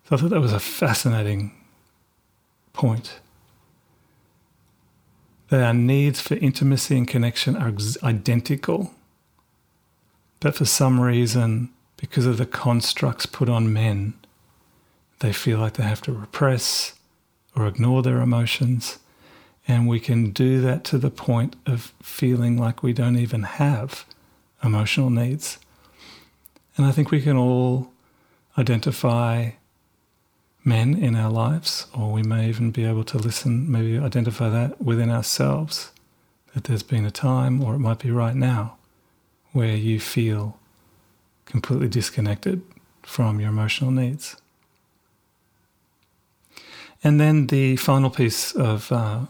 So 0.03 0.15
I 0.15 0.19
thought 0.19 0.29
that 0.31 0.41
was 0.41 0.51
a 0.51 0.59
fascinating 0.59 1.53
point. 2.73 3.21
That 5.47 5.63
our 5.63 5.73
needs 5.73 6.19
for 6.19 6.35
intimacy 6.35 6.97
and 6.97 7.07
connection 7.07 7.55
are 7.55 7.73
identical, 8.03 8.93
but 10.41 10.53
for 10.53 10.65
some 10.65 10.99
reason, 10.99 11.69
because 11.95 12.25
of 12.25 12.37
the 12.37 12.45
constructs 12.45 13.25
put 13.25 13.47
on 13.47 13.71
men, 13.71 14.15
they 15.19 15.31
feel 15.31 15.59
like 15.59 15.75
they 15.75 15.83
have 15.83 16.01
to 16.01 16.11
repress 16.11 16.93
or 17.55 17.67
ignore 17.67 18.03
their 18.03 18.19
emotions 18.19 18.99
and 19.67 19.87
we 19.87 19.99
can 19.99 20.31
do 20.31 20.61
that 20.61 20.83
to 20.85 20.97
the 20.97 21.11
point 21.11 21.55
of 21.65 21.93
feeling 22.01 22.57
like 22.57 22.81
we 22.81 22.93
don't 22.93 23.17
even 23.17 23.43
have 23.43 24.05
emotional 24.63 25.09
needs. 25.09 25.59
And 26.75 26.85
I 26.85 26.91
think 26.91 27.11
we 27.11 27.21
can 27.21 27.37
all 27.37 27.91
identify 28.57 29.51
men 30.63 30.95
in 30.95 31.15
our 31.15 31.31
lives, 31.31 31.87
or 31.97 32.11
we 32.11 32.23
may 32.23 32.49
even 32.49 32.71
be 32.71 32.85
able 32.85 33.03
to 33.05 33.17
listen, 33.17 33.71
maybe 33.71 33.97
identify 33.97 34.49
that 34.49 34.81
within 34.81 35.09
ourselves, 35.09 35.91
that 36.53 36.65
there's 36.65 36.83
been 36.83 37.05
a 37.05 37.11
time, 37.11 37.63
or 37.63 37.75
it 37.75 37.79
might 37.79 37.99
be 37.99 38.11
right 38.11 38.35
now, 38.35 38.77
where 39.51 39.75
you 39.75 39.99
feel 39.99 40.57
completely 41.45 41.87
disconnected 41.87 42.61
from 43.01 43.39
your 43.39 43.49
emotional 43.49 43.91
needs. 43.91 44.35
And 47.03 47.19
then 47.19 47.47
the 47.47 47.77
final 47.77 48.09
piece 48.09 48.51
of 48.51 48.91
uh, 48.91 49.21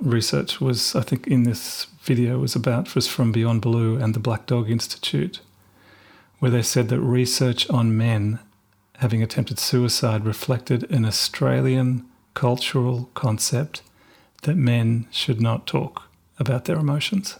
research 0.00 0.60
was, 0.60 0.94
I 0.94 1.02
think, 1.02 1.26
in 1.26 1.42
this 1.42 1.86
video 2.02 2.38
was 2.38 2.54
about 2.54 2.94
was 2.94 3.06
from 3.06 3.32
Beyond 3.32 3.60
Blue 3.60 3.96
and 3.96 4.14
the 4.14 4.20
Black 4.20 4.46
Dog 4.46 4.70
Institute, 4.70 5.40
where 6.38 6.50
they 6.50 6.62
said 6.62 6.88
that 6.88 7.00
research 7.00 7.68
on 7.70 7.96
men 7.96 8.38
having 8.96 9.22
attempted 9.22 9.58
suicide 9.58 10.24
reflected 10.24 10.90
an 10.90 11.04
Australian 11.04 12.04
cultural 12.34 13.10
concept 13.14 13.82
that 14.42 14.56
men 14.56 15.06
should 15.10 15.40
not 15.40 15.66
talk 15.66 16.04
about 16.38 16.64
their 16.64 16.76
emotions. 16.76 17.38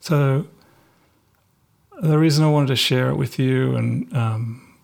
So, 0.00 0.46
the 2.00 2.18
reason 2.18 2.44
I 2.44 2.50
wanted 2.50 2.68
to 2.68 2.76
share 2.76 3.08
it 3.10 3.16
with 3.16 3.38
you 3.38 3.74
and 3.74 4.14
um, 4.16 4.76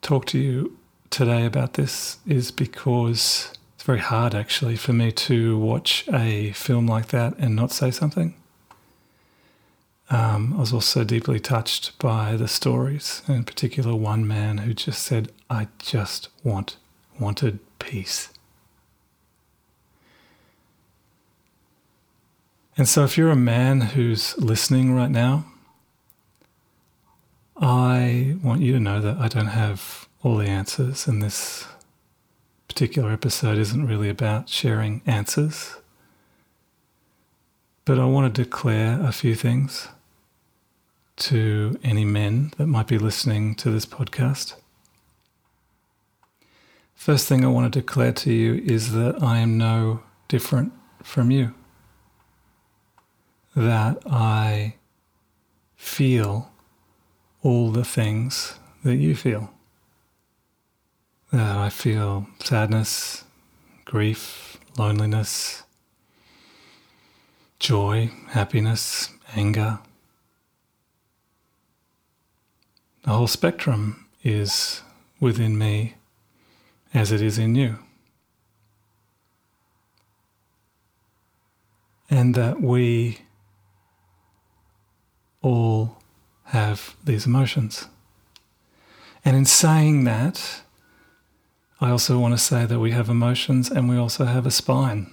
talk 0.00 0.26
to 0.26 0.38
you 0.38 0.77
today 1.10 1.44
about 1.46 1.74
this 1.74 2.18
is 2.26 2.50
because 2.50 3.52
it's 3.74 3.84
very 3.84 3.98
hard 4.00 4.34
actually 4.34 4.76
for 4.76 4.92
me 4.92 5.12
to 5.12 5.58
watch 5.58 6.08
a 6.12 6.52
film 6.52 6.86
like 6.86 7.08
that 7.08 7.36
and 7.38 7.54
not 7.54 7.72
say 7.72 7.90
something. 7.90 8.34
Um, 10.10 10.54
I 10.56 10.60
was 10.60 10.72
also 10.72 11.04
deeply 11.04 11.38
touched 11.38 11.98
by 11.98 12.36
the 12.36 12.48
stories, 12.48 13.22
in 13.28 13.44
particular 13.44 13.94
one 13.94 14.26
man 14.26 14.58
who 14.58 14.72
just 14.72 15.02
said, 15.02 15.32
"I 15.50 15.68
just 15.78 16.28
want 16.42 16.76
wanted 17.18 17.58
peace." 17.78 18.30
And 22.76 22.88
so, 22.88 23.04
if 23.04 23.18
you're 23.18 23.30
a 23.30 23.36
man 23.36 23.80
who's 23.80 24.38
listening 24.38 24.94
right 24.94 25.10
now, 25.10 25.44
I 27.60 28.36
want 28.42 28.62
you 28.62 28.72
to 28.72 28.80
know 28.80 29.00
that 29.00 29.18
I 29.18 29.28
don't 29.28 29.48
have 29.48 30.07
all 30.22 30.36
the 30.36 30.46
answers, 30.46 31.06
and 31.06 31.22
this 31.22 31.66
particular 32.66 33.12
episode 33.12 33.58
isn't 33.58 33.86
really 33.86 34.08
about 34.08 34.48
sharing 34.48 35.02
answers. 35.06 35.76
But 37.84 37.98
I 37.98 38.04
want 38.04 38.34
to 38.34 38.42
declare 38.42 39.00
a 39.00 39.12
few 39.12 39.34
things 39.34 39.88
to 41.16 41.78
any 41.82 42.04
men 42.04 42.52
that 42.58 42.66
might 42.66 42.86
be 42.86 42.98
listening 42.98 43.54
to 43.56 43.70
this 43.70 43.86
podcast. 43.86 44.54
First 46.94 47.28
thing 47.28 47.44
I 47.44 47.48
want 47.48 47.72
to 47.72 47.80
declare 47.80 48.12
to 48.12 48.32
you 48.32 48.62
is 48.64 48.92
that 48.92 49.22
I 49.22 49.38
am 49.38 49.56
no 49.56 50.02
different 50.26 50.72
from 51.02 51.30
you. 51.30 51.54
That 53.56 54.02
I 54.06 54.74
feel 55.76 56.50
all 57.42 57.70
the 57.70 57.84
things 57.84 58.58
that 58.84 58.96
you 58.96 59.16
feel. 59.16 59.52
That 61.32 61.56
I 61.56 61.68
feel 61.68 62.26
sadness, 62.40 63.24
grief, 63.84 64.58
loneliness, 64.76 65.62
joy, 67.58 68.10
happiness, 68.28 69.10
anger, 69.36 69.80
The 73.08 73.14
whole 73.14 73.26
spectrum 73.26 74.06
is 74.22 74.82
within 75.18 75.56
me 75.56 75.94
as 76.92 77.10
it 77.10 77.22
is 77.22 77.38
in 77.38 77.54
you. 77.54 77.78
And 82.10 82.34
that 82.34 82.60
we 82.60 83.20
all 85.40 86.02
have 86.44 86.96
these 87.02 87.24
emotions. 87.24 87.88
And 89.24 89.34
in 89.34 89.46
saying 89.46 90.04
that, 90.04 90.60
I 91.80 91.90
also 91.90 92.18
want 92.18 92.34
to 92.34 92.38
say 92.38 92.66
that 92.66 92.80
we 92.80 92.90
have 92.90 93.08
emotions 93.08 93.70
and 93.70 93.88
we 93.88 93.96
also 93.96 94.24
have 94.24 94.46
a 94.46 94.50
spine. 94.50 95.12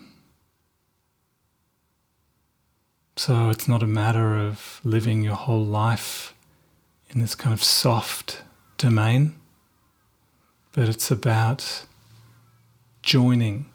So 3.17 3.49
it's 3.49 3.67
not 3.67 3.83
a 3.83 3.87
matter 3.87 4.35
of 4.35 4.81
living 4.83 5.21
your 5.21 5.35
whole 5.35 5.63
life 5.63 6.33
in 7.09 7.21
this 7.21 7.35
kind 7.35 7.53
of 7.53 7.63
soft 7.63 8.41
domain, 8.77 9.35
but 10.73 10.89
it's 10.89 11.11
about 11.11 11.85
joining 13.03 13.67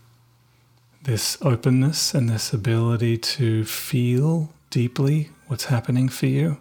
this 1.05 1.39
openness 1.43 2.13
and 2.13 2.29
this 2.29 2.53
ability 2.53 3.17
to 3.17 3.65
feel 3.65 4.53
deeply 4.69 5.31
what's 5.47 5.67
happening 5.67 6.09
for 6.09 6.27
you. 6.27 6.59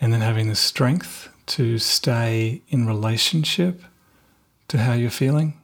And 0.00 0.14
then 0.14 0.22
having 0.22 0.48
the 0.48 0.54
strength 0.54 1.28
to 1.46 1.78
stay 1.78 2.62
in 2.68 2.86
relationship 2.86 3.82
to 4.68 4.78
how 4.78 4.92
you're 4.92 5.10
feeling. 5.10 5.60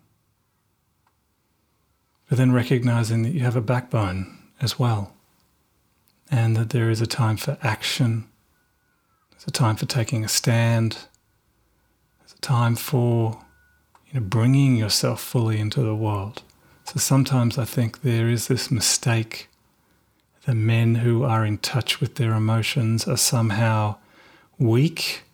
But 2.28 2.38
then 2.38 2.52
recognizing 2.52 3.22
that 3.22 3.32
you 3.32 3.40
have 3.40 3.56
a 3.56 3.60
backbone 3.60 4.38
as 4.60 4.78
well. 4.78 5.12
And 6.30 6.56
that 6.56 6.70
there 6.70 6.90
is 6.90 7.00
a 7.00 7.06
time 7.06 7.36
for 7.36 7.58
action 7.62 8.28
it's 9.44 9.58
a 9.58 9.58
time 9.58 9.76
for 9.76 9.84
taking 9.84 10.24
a 10.24 10.28
stand. 10.28 10.96
It's 12.22 12.32
a 12.32 12.40
time 12.40 12.76
for 12.76 13.42
you 14.06 14.18
know, 14.18 14.26
bringing 14.26 14.74
yourself 14.76 15.20
fully 15.20 15.60
into 15.60 15.82
the 15.82 15.94
world. 15.94 16.42
So 16.84 16.94
sometimes 16.96 17.58
I 17.58 17.66
think 17.66 18.00
there 18.00 18.30
is 18.30 18.48
this 18.48 18.70
mistake 18.70 19.50
that 20.46 20.54
men 20.54 20.94
who 20.96 21.24
are 21.24 21.44
in 21.44 21.58
touch 21.58 22.00
with 22.00 22.14
their 22.14 22.32
emotions 22.32 23.06
are 23.06 23.18
somehow 23.18 23.96
weak 24.58 25.24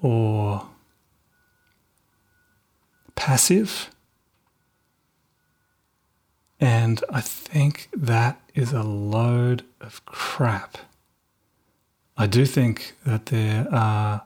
or 0.00 0.68
passive. 3.16 3.90
And 6.60 7.02
I 7.10 7.20
think 7.20 7.88
that 7.92 8.40
is 8.54 8.72
a 8.72 8.82
load 8.82 9.64
of 9.80 10.04
crap. 10.06 10.78
I 12.16 12.26
do 12.26 12.46
think 12.46 12.94
that 13.04 13.26
there 13.26 13.66
are 13.72 14.22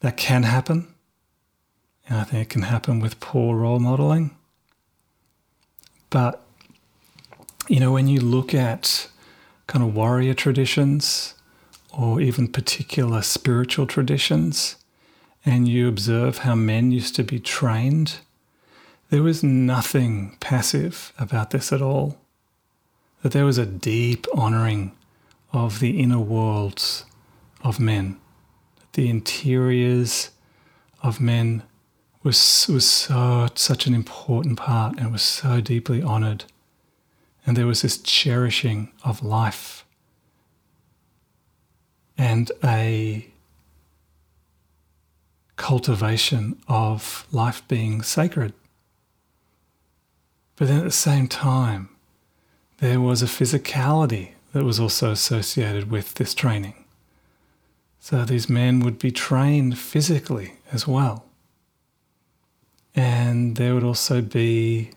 that 0.00 0.16
can 0.16 0.42
happen, 0.42 0.88
and 2.08 2.18
I 2.18 2.24
think 2.24 2.42
it 2.42 2.50
can 2.50 2.62
happen 2.62 3.00
with 3.00 3.20
poor 3.20 3.56
role 3.56 3.78
modeling. 3.78 4.36
But 6.10 6.42
you 7.68 7.80
know, 7.80 7.92
when 7.92 8.08
you 8.08 8.20
look 8.20 8.52
at 8.52 9.08
kind 9.66 9.84
of 9.84 9.94
warrior 9.94 10.34
traditions 10.34 11.34
or 11.96 12.20
even 12.20 12.48
particular 12.48 13.22
spiritual 13.22 13.86
traditions, 13.86 14.76
and 15.44 15.66
you 15.66 15.88
observe 15.88 16.38
how 16.38 16.54
men 16.54 16.90
used 16.90 17.14
to 17.16 17.24
be 17.24 17.40
trained, 17.40 18.18
there 19.10 19.22
was 19.22 19.42
nothing 19.42 20.36
passive 20.40 21.12
about 21.18 21.50
this 21.50 21.72
at 21.72 21.82
all. 21.82 22.18
That 23.22 23.32
there 23.32 23.44
was 23.44 23.58
a 23.58 23.66
deep 23.66 24.26
honoring 24.34 24.92
of 25.52 25.80
the 25.80 26.00
inner 26.00 26.18
worlds 26.18 27.04
of 27.62 27.80
men. 27.80 28.18
The 28.92 29.08
interiors 29.08 30.30
of 31.02 31.20
men 31.20 31.62
was, 32.22 32.66
was 32.68 32.88
so, 32.88 33.48
such 33.54 33.86
an 33.86 33.94
important 33.94 34.58
part 34.58 34.98
and 34.98 35.12
was 35.12 35.22
so 35.22 35.60
deeply 35.60 36.02
honored. 36.02 36.44
And 37.46 37.56
there 37.56 37.66
was 37.66 37.82
this 37.82 37.98
cherishing 37.98 38.92
of 39.04 39.22
life 39.22 39.84
and 42.20 42.52
a 42.62 43.26
cultivation 45.60 46.58
of 46.68 47.26
life 47.30 47.62
being 47.68 48.00
sacred. 48.00 48.54
But 50.56 50.68
then 50.68 50.78
at 50.78 50.84
the 50.84 50.90
same 50.90 51.28
time, 51.28 51.90
there 52.78 52.98
was 52.98 53.22
a 53.22 53.26
physicality 53.26 54.30
that 54.52 54.64
was 54.64 54.80
also 54.80 55.10
associated 55.10 55.90
with 55.90 56.14
this 56.14 56.32
training. 56.32 56.86
So 58.00 58.24
these 58.24 58.48
men 58.48 58.80
would 58.80 58.98
be 58.98 59.10
trained 59.10 59.78
physically 59.78 60.54
as 60.72 60.88
well. 60.88 61.26
And 62.94 63.56
there 63.56 63.74
would 63.74 63.84
also 63.84 64.22
be 64.22 64.92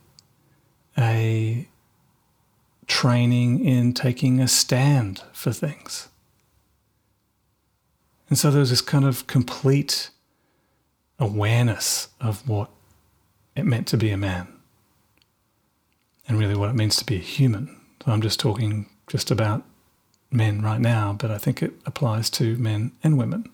a 0.97 1.67
training 2.87 3.65
in 3.65 3.93
taking 3.93 4.39
a 4.39 4.47
stand 4.47 5.21
for 5.33 5.51
things. 5.51 6.07
And 8.29 8.37
so 8.37 8.49
there 8.49 8.61
was 8.61 8.69
this 8.69 8.81
kind 8.81 9.03
of 9.03 9.27
complete 9.27 10.09
awareness 11.23 12.09
of 12.19 12.47
what 12.47 12.69
it 13.55 13.65
meant 13.65 13.87
to 13.87 13.97
be 13.97 14.11
a 14.11 14.17
man 14.17 14.47
and 16.27 16.37
really 16.37 16.55
what 16.55 16.69
it 16.69 16.75
means 16.75 16.97
to 16.97 17.05
be 17.05 17.15
a 17.15 17.19
human. 17.19 17.79
So 18.03 18.11
I'm 18.11 18.21
just 18.21 18.39
talking 18.39 18.89
just 19.07 19.31
about 19.31 19.63
men 20.31 20.61
right 20.61 20.81
now, 20.81 21.13
but 21.13 21.31
I 21.31 21.37
think 21.37 21.63
it 21.63 21.73
applies 21.85 22.29
to 22.31 22.57
men 22.57 22.91
and 23.03 23.17
women. 23.17 23.49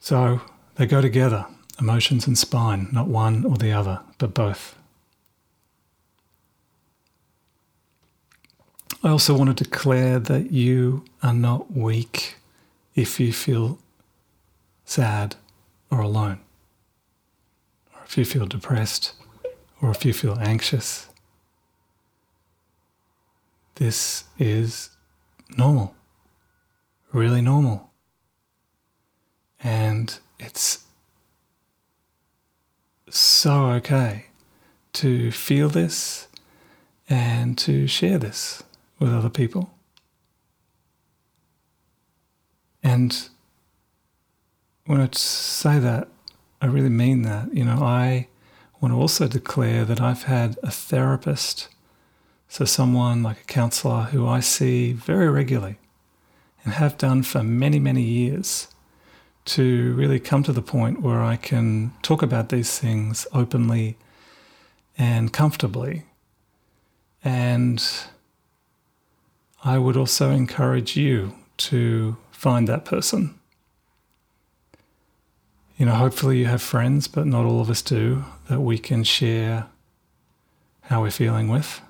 So 0.00 0.42
they 0.76 0.86
go 0.86 1.00
together, 1.00 1.46
emotions 1.80 2.26
and 2.26 2.36
spine, 2.36 2.88
not 2.92 3.08
one 3.08 3.44
or 3.44 3.56
the 3.56 3.72
other, 3.72 4.00
but 4.18 4.34
both. 4.34 4.76
I 9.02 9.08
also 9.08 9.36
want 9.36 9.56
to 9.56 9.64
declare 9.64 10.18
that 10.18 10.52
you 10.52 11.04
are 11.22 11.34
not 11.34 11.72
weak 11.72 12.36
if 12.96 13.20
you 13.20 13.32
feel 13.32 13.78
sad 14.86 15.36
or 15.90 16.00
alone, 16.00 16.40
or 17.94 18.00
if 18.04 18.16
you 18.16 18.24
feel 18.24 18.46
depressed, 18.46 19.12
or 19.80 19.90
if 19.90 20.04
you 20.04 20.12
feel 20.12 20.38
anxious. 20.40 21.08
This 23.74 24.24
is 24.38 24.90
normal, 25.56 25.94
really 27.12 27.42
normal. 27.42 27.90
And 29.62 30.18
it's 30.38 30.84
so 33.10 33.66
okay 33.72 34.26
to 34.94 35.30
feel 35.30 35.68
this 35.68 36.28
and 37.08 37.58
to 37.58 37.86
share 37.86 38.18
this 38.18 38.62
with 38.98 39.12
other 39.12 39.28
people. 39.28 39.75
And 42.86 43.28
when 44.84 45.00
I 45.00 45.08
say 45.10 45.80
that, 45.80 46.06
I 46.62 46.66
really 46.66 46.88
mean 46.88 47.22
that. 47.22 47.52
You 47.52 47.64
know, 47.64 47.82
I 47.82 48.28
want 48.80 48.94
to 48.94 49.00
also 49.00 49.26
declare 49.26 49.84
that 49.84 50.00
I've 50.00 50.22
had 50.22 50.56
a 50.62 50.70
therapist, 50.70 51.68
so 52.48 52.64
someone 52.64 53.24
like 53.24 53.40
a 53.40 53.52
counselor 53.52 54.02
who 54.02 54.24
I 54.28 54.38
see 54.38 54.92
very 54.92 55.28
regularly 55.28 55.78
and 56.62 56.74
have 56.74 56.96
done 56.96 57.24
for 57.24 57.42
many, 57.42 57.80
many 57.80 58.02
years 58.02 58.68
to 59.46 59.92
really 59.94 60.20
come 60.20 60.44
to 60.44 60.52
the 60.52 60.62
point 60.62 61.02
where 61.02 61.24
I 61.24 61.34
can 61.34 61.92
talk 62.02 62.22
about 62.22 62.50
these 62.50 62.78
things 62.78 63.26
openly 63.32 63.96
and 64.96 65.32
comfortably. 65.32 66.04
And 67.24 67.84
I 69.64 69.76
would 69.76 69.96
also 69.96 70.30
encourage 70.30 70.96
you 70.96 71.34
to 71.56 72.16
find 72.36 72.68
that 72.68 72.84
person. 72.84 73.34
You 75.76 75.86
know, 75.86 75.94
hopefully 75.94 76.38
you 76.38 76.46
have 76.46 76.62
friends, 76.62 77.08
but 77.08 77.26
not 77.26 77.44
all 77.44 77.60
of 77.60 77.70
us 77.70 77.82
do, 77.82 78.24
that 78.48 78.60
we 78.60 78.78
can 78.78 79.04
share 79.04 79.66
how 80.82 81.02
we're 81.02 81.10
feeling 81.10 81.48
with. 81.48 81.80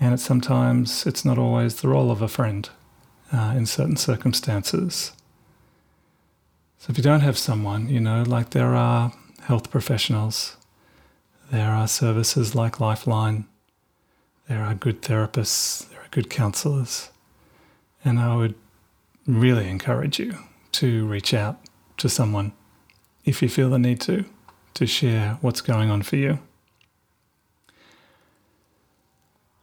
And 0.00 0.14
it's 0.14 0.22
sometimes 0.22 1.06
it's 1.06 1.24
not 1.24 1.38
always 1.38 1.76
the 1.76 1.88
role 1.88 2.10
of 2.10 2.22
a 2.22 2.28
friend 2.28 2.68
uh, 3.32 3.54
in 3.56 3.66
certain 3.66 3.96
circumstances. 3.96 5.12
So 6.78 6.90
if 6.90 6.96
you 6.96 7.02
don't 7.02 7.20
have 7.20 7.38
someone, 7.38 7.88
you 7.88 8.00
know, 8.00 8.22
like 8.22 8.50
there 8.50 8.74
are 8.74 9.12
health 9.42 9.70
professionals, 9.70 10.56
there 11.50 11.70
are 11.70 11.88
services 11.88 12.54
like 12.54 12.80
Lifeline, 12.80 13.46
there 14.48 14.62
are 14.62 14.74
good 14.74 15.02
therapists, 15.02 15.88
there 15.88 16.00
are 16.00 16.08
good 16.10 16.30
counselors. 16.30 17.10
And 18.04 18.20
I 18.20 18.36
would 18.36 18.54
really 19.28 19.68
encourage 19.68 20.18
you 20.18 20.38
to 20.72 21.06
reach 21.06 21.34
out 21.34 21.60
to 21.98 22.08
someone 22.08 22.52
if 23.24 23.42
you 23.42 23.48
feel 23.48 23.68
the 23.68 23.78
need 23.78 24.00
to, 24.00 24.24
to 24.74 24.86
share 24.86 25.38
what's 25.42 25.60
going 25.60 25.90
on 25.90 26.02
for 26.02 26.16
you. 26.16 26.38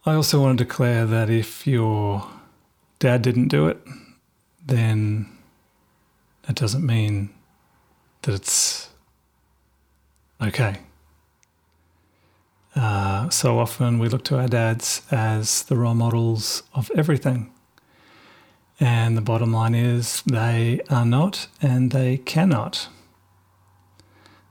I 0.04 0.14
also 0.14 0.40
want 0.40 0.56
to 0.56 0.64
declare 0.64 1.04
that 1.04 1.28
if 1.28 1.66
your 1.66 2.28
dad 3.00 3.22
didn't 3.22 3.48
do 3.48 3.66
it, 3.66 3.78
then 4.64 5.26
it 6.48 6.54
doesn't 6.54 6.86
mean 6.86 7.30
that 8.22 8.36
it's 8.36 8.88
okay. 10.40 10.76
Uh, 12.76 13.28
so 13.30 13.58
often 13.58 13.98
we 13.98 14.08
look 14.08 14.22
to 14.24 14.38
our 14.38 14.46
dads 14.46 15.02
as 15.10 15.64
the 15.64 15.76
role 15.76 15.94
models 15.94 16.62
of 16.72 16.88
everything. 16.94 17.50
And 18.78 19.16
the 19.16 19.22
bottom 19.22 19.52
line 19.52 19.74
is 19.74 20.22
they 20.26 20.80
are 20.90 21.06
not 21.06 21.48
and 21.62 21.90
they 21.90 22.18
cannot. 22.18 22.88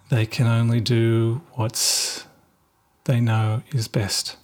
They 0.10 0.26
can 0.26 0.48
only 0.48 0.80
do 0.82 1.42
what 1.54 2.26
they 3.06 3.20
know 3.20 3.62
is 3.72 3.88
best 3.88 4.38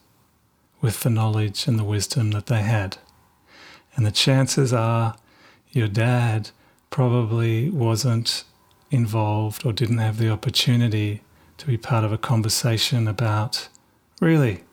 with 0.81 1.01
the 1.01 1.09
knowledge 1.09 1.67
and 1.67 1.77
the 1.79 1.83
wisdom 1.83 2.31
that 2.31 2.47
they 2.47 2.61
had. 2.61 2.97
And 3.95 4.05
the 4.05 4.11
chances 4.11 4.71
are 4.73 5.15
your 5.71 5.87
dad 5.87 6.51
probably 6.89 7.69
wasn't 7.69 8.43
involved 8.89 9.65
or 9.65 9.73
didn't 9.73 9.99
have 9.99 10.17
the 10.17 10.29
opportunity 10.29 11.21
to 11.57 11.65
be 11.67 11.77
part 11.77 12.03
of 12.03 12.11
a 12.11 12.17
conversation 12.17 13.07
about 13.07 13.69
really 14.19 14.63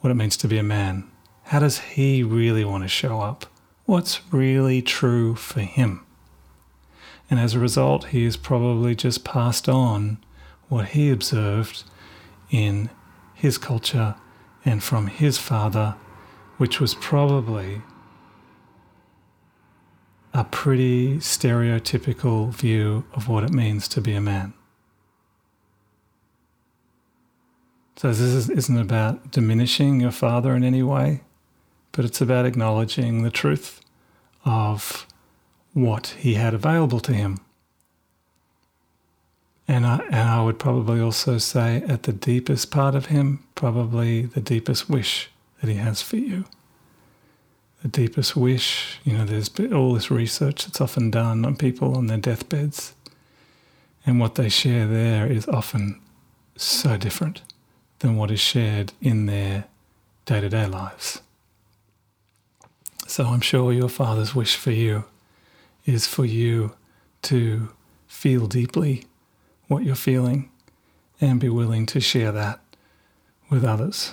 what 0.00 0.10
it 0.10 0.14
means 0.14 0.36
to 0.38 0.48
be 0.48 0.58
a 0.58 0.62
man. 0.62 1.08
How 1.44 1.58
does 1.58 1.78
he 1.78 2.22
really 2.22 2.64
want 2.64 2.84
to 2.84 2.88
show 2.88 3.20
up? 3.20 3.46
What's 3.88 4.20
really 4.30 4.82
true 4.82 5.34
for 5.34 5.60
him? 5.60 6.04
And 7.30 7.40
as 7.40 7.54
a 7.54 7.58
result, 7.58 8.08
he 8.08 8.24
has 8.24 8.36
probably 8.36 8.94
just 8.94 9.24
passed 9.24 9.66
on 9.66 10.18
what 10.68 10.88
he 10.88 11.10
observed 11.10 11.84
in 12.50 12.90
his 13.32 13.56
culture 13.56 14.16
and 14.62 14.84
from 14.84 15.06
his 15.06 15.38
father, 15.38 15.94
which 16.58 16.80
was 16.80 16.96
probably 16.96 17.80
a 20.34 20.44
pretty 20.44 21.16
stereotypical 21.16 22.50
view 22.52 23.06
of 23.14 23.26
what 23.26 23.42
it 23.42 23.52
means 23.52 23.88
to 23.88 24.02
be 24.02 24.12
a 24.12 24.20
man. 24.20 24.52
So, 27.96 28.12
this 28.12 28.50
isn't 28.50 28.78
about 28.78 29.30
diminishing 29.30 29.98
your 29.98 30.10
father 30.10 30.54
in 30.54 30.62
any 30.62 30.82
way, 30.82 31.22
but 31.98 32.04
it's 32.04 32.20
about 32.20 32.46
acknowledging 32.46 33.24
the 33.24 33.30
truth 33.30 33.80
of 34.44 35.04
what 35.72 36.14
he 36.16 36.34
had 36.34 36.54
available 36.54 37.00
to 37.00 37.12
him. 37.12 37.40
And 39.66 39.84
I, 39.84 39.96
and 40.04 40.28
I 40.28 40.40
would 40.44 40.60
probably 40.60 41.00
also 41.00 41.38
say, 41.38 41.82
at 41.88 42.04
the 42.04 42.12
deepest 42.12 42.70
part 42.70 42.94
of 42.94 43.06
him, 43.06 43.44
probably 43.56 44.26
the 44.26 44.40
deepest 44.40 44.88
wish 44.88 45.28
that 45.60 45.68
he 45.68 45.74
has 45.74 46.00
for 46.00 46.18
you 46.18 46.44
the 47.82 47.88
deepest 47.88 48.36
wish. 48.36 49.00
You 49.02 49.18
know, 49.18 49.24
there's 49.24 49.50
all 49.72 49.94
this 49.94 50.08
research 50.08 50.66
that's 50.66 50.80
often 50.80 51.10
done 51.10 51.44
on 51.44 51.56
people 51.56 51.96
on 51.96 52.06
their 52.06 52.18
deathbeds, 52.18 52.94
and 54.06 54.20
what 54.20 54.36
they 54.36 54.48
share 54.48 54.86
there 54.86 55.26
is 55.26 55.48
often 55.48 56.00
so 56.54 56.96
different 56.96 57.42
than 57.98 58.14
what 58.14 58.30
is 58.30 58.38
shared 58.38 58.92
in 59.00 59.26
their 59.26 59.64
day 60.26 60.40
to 60.40 60.48
day 60.48 60.66
lives. 60.66 61.22
So 63.08 63.24
I'm 63.24 63.40
sure 63.40 63.72
your 63.72 63.88
Father's 63.88 64.34
wish 64.34 64.54
for 64.56 64.70
you 64.70 65.04
is 65.86 66.06
for 66.06 66.26
you 66.26 66.74
to 67.22 67.70
feel 68.06 68.46
deeply 68.46 69.04
what 69.66 69.82
you're 69.82 69.94
feeling 69.94 70.50
and 71.18 71.40
be 71.40 71.48
willing 71.48 71.86
to 71.86 72.00
share 72.00 72.32
that 72.32 72.60
with 73.48 73.64
others. 73.64 74.12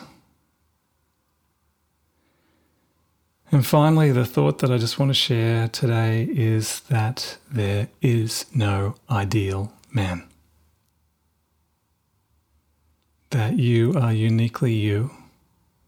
And 3.51 3.65
finally, 3.65 4.13
the 4.13 4.25
thought 4.25 4.59
that 4.59 4.71
I 4.71 4.77
just 4.77 4.97
want 4.97 5.09
to 5.09 5.13
share 5.13 5.67
today 5.67 6.29
is 6.31 6.79
that 6.89 7.37
there 7.51 7.89
is 8.01 8.45
no 8.55 8.95
ideal 9.09 9.73
man. 9.91 10.25
That 13.31 13.59
you 13.59 13.93
are 13.95 14.13
uniquely 14.13 14.73
you. 14.73 15.11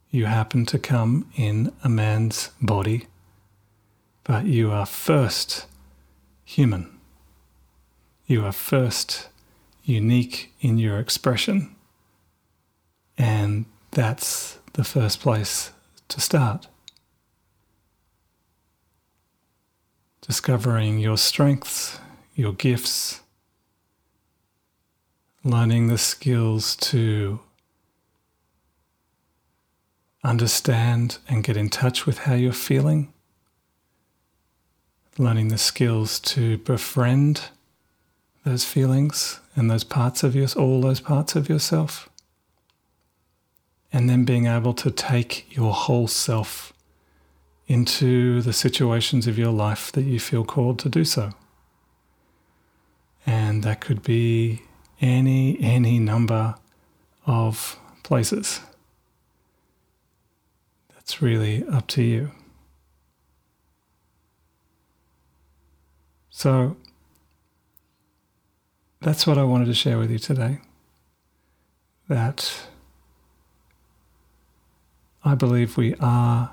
You 0.09 0.25
happen 0.25 0.65
to 0.67 0.79
come 0.79 1.29
in 1.35 1.71
a 1.83 1.89
man's 1.89 2.49
body, 2.61 3.07
but 4.23 4.45
you 4.45 4.71
are 4.71 4.85
first 4.85 5.65
human. 6.45 6.97
You 8.25 8.45
are 8.45 8.51
first 8.51 9.29
unique 9.83 10.53
in 10.61 10.77
your 10.77 10.99
expression. 10.99 11.75
And 13.17 13.65
that's 13.91 14.57
the 14.73 14.83
first 14.83 15.19
place 15.19 15.71
to 16.09 16.21
start. 16.21 16.67
discovering 20.27 20.99
your 20.99 21.17
strengths, 21.17 21.99
your 22.35 22.51
gifts, 22.51 23.21
learning 25.43 25.87
the 25.87 25.97
skills 25.97 26.75
to 26.75 27.39
understand 30.27 31.17
and 31.29 31.43
get 31.43 31.55
in 31.55 31.69
touch 31.69 32.05
with 32.05 32.19
how 32.19 32.33
you're 32.33 32.51
feeling, 32.51 33.13
learning 35.17 35.47
the 35.47 35.57
skills 35.57 36.19
to 36.19 36.57
befriend 36.59 37.49
those 38.43 38.65
feelings 38.65 39.39
and 39.55 39.71
those 39.71 39.83
parts 39.83 40.23
of 40.23 40.35
yours, 40.35 40.55
all 40.55 40.81
those 40.81 40.99
parts 40.99 41.35
of 41.35 41.47
yourself, 41.47 42.09
and 43.91 44.09
then 44.09 44.25
being 44.25 44.45
able 44.45 44.73
to 44.73 44.91
take 44.91 45.47
your 45.55 45.73
whole 45.73 46.07
self 46.07 46.73
into 47.67 48.41
the 48.41 48.53
situations 48.53 49.27
of 49.27 49.37
your 49.37 49.51
life 49.51 49.91
that 49.93 50.03
you 50.03 50.19
feel 50.19 50.43
called 50.43 50.79
to 50.79 50.89
do 50.89 51.03
so. 51.03 51.31
And 53.25 53.63
that 53.63 53.81
could 53.81 54.03
be 54.03 54.61
any 55.01 55.57
any 55.61 55.99
number 55.99 56.55
of 57.25 57.77
places. 58.03 58.61
That's 61.07 61.21
really 61.21 61.63
up 61.71 61.87
to 61.87 62.03
you. 62.03 62.31
So 66.29 66.75
that's 68.99 69.25
what 69.25 69.37
I 69.37 69.45
wanted 69.45 69.67
to 69.67 69.73
share 69.73 69.97
with 69.97 70.11
you 70.11 70.19
today. 70.19 70.59
That 72.09 72.67
I 75.23 75.33
believe 75.33 75.77
we 75.77 75.95
are 76.01 76.51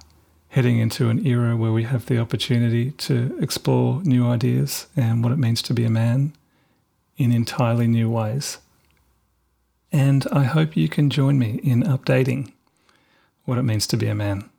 heading 0.51 0.79
into 0.79 1.09
an 1.09 1.27
era 1.27 1.57
where 1.57 1.73
we 1.73 1.83
have 1.83 2.07
the 2.07 2.21
opportunity 2.21 2.93
to 2.93 3.37
explore 3.41 4.03
new 4.05 4.25
ideas 4.25 4.87
and 4.95 5.25
what 5.25 5.33
it 5.33 5.39
means 5.39 5.63
to 5.63 5.75
be 5.75 5.85
a 5.85 5.91
man 5.91 6.33
in 7.17 7.33
entirely 7.33 7.89
new 7.89 8.09
ways. 8.09 8.59
And 9.91 10.25
I 10.31 10.45
hope 10.45 10.77
you 10.77 10.89
can 10.89 11.11
join 11.11 11.41
me 11.41 11.59
in 11.65 11.83
updating 11.83 12.53
what 13.45 13.59
it 13.59 13.63
means 13.63 13.87
to 13.89 13.97
be 13.97 14.07
a 14.07 14.15
man, 14.15 14.51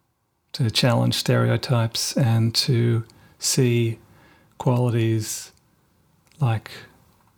to 0.53 0.69
challenge 0.69 1.15
stereotypes 1.15 2.15
and 2.15 2.53
to 2.55 3.03
see 3.39 3.99
qualities 4.57 5.51
like 6.39 6.71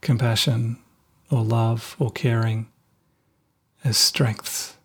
compassion 0.02 0.78
or 1.30 1.44
love 1.44 1.96
or 2.00 2.12
caring 2.12 2.68
as 3.84 3.98
strengths 3.98 4.78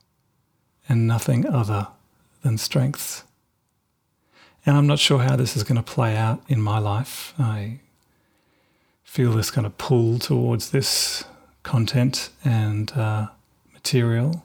and 0.89 1.07
nothing 1.07 1.47
other 1.47 1.89
than 2.43 2.59
strengths. 2.59 3.25
And 4.65 4.77
I'm 4.77 4.87
not 4.87 4.99
sure 4.99 5.21
how 5.21 5.37
this 5.37 5.57
is 5.57 5.65
going 5.65 5.77
to 5.77 5.83
play 5.83 6.17
out 6.17 6.43
in 6.49 6.61
my 6.61 6.79
life. 6.79 7.35
I 7.39 7.81
feel 9.03 9.33
this 9.33 9.51
kind 9.51 9.67
of 9.67 9.77
pull 9.77 10.19
towards 10.19 10.71
this 10.71 11.25
content 11.63 12.31
and 12.45 12.93
uh, 12.93 13.29
material. 13.73 14.45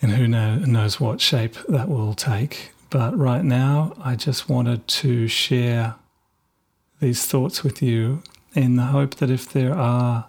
And 0.00 0.12
who 0.12 0.28
know, 0.28 0.56
knows 0.58 1.00
what 1.00 1.20
shape 1.20 1.54
that 1.68 1.88
will 1.88 2.14
take. 2.14 2.72
But 2.90 3.18
right 3.18 3.44
now, 3.44 3.94
I 4.02 4.14
just 4.16 4.48
wanted 4.48 4.86
to 4.88 5.28
share 5.28 5.96
these 7.00 7.26
thoughts 7.26 7.62
with 7.62 7.82
you 7.82 8.22
in 8.54 8.76
the 8.76 8.84
hope 8.84 9.16
that 9.16 9.30
if 9.30 9.52
there 9.52 9.74
are, 9.74 10.28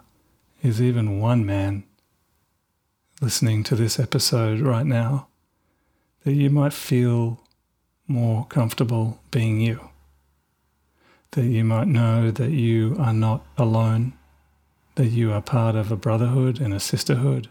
is 0.62 0.82
even 0.82 1.19
one 1.19 1.45
man 1.45 1.84
listening 3.21 3.63
to 3.63 3.75
this 3.75 3.99
episode 3.99 4.60
right 4.60 4.86
now, 4.86 5.27
that 6.23 6.34
you 6.34 6.49
might 6.49 6.73
feel 6.73 7.41
more 8.08 8.45
comfortable 8.45 9.19
being 9.32 9.62
you. 9.62 9.89
That 11.32 11.45
you 11.45 11.63
might 11.63 11.88
know 11.88 12.32
that 12.32 12.51
you 12.51 12.95
are 12.99 13.13
not 13.13 13.45
alone, 13.58 14.13
that 14.95 15.08
you 15.08 15.32
are 15.32 15.41
part 15.41 15.75
of 15.75 15.91
a 15.91 15.95
brotherhood 15.95 16.60
and 16.60 16.73
a 16.73 16.79
sisterhood 16.79 17.49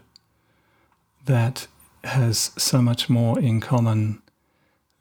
that 1.25 1.67
has 2.09 2.51
so 2.57 2.81
much 2.81 3.09
more 3.09 3.39
in 3.39 3.59
common 3.59 4.21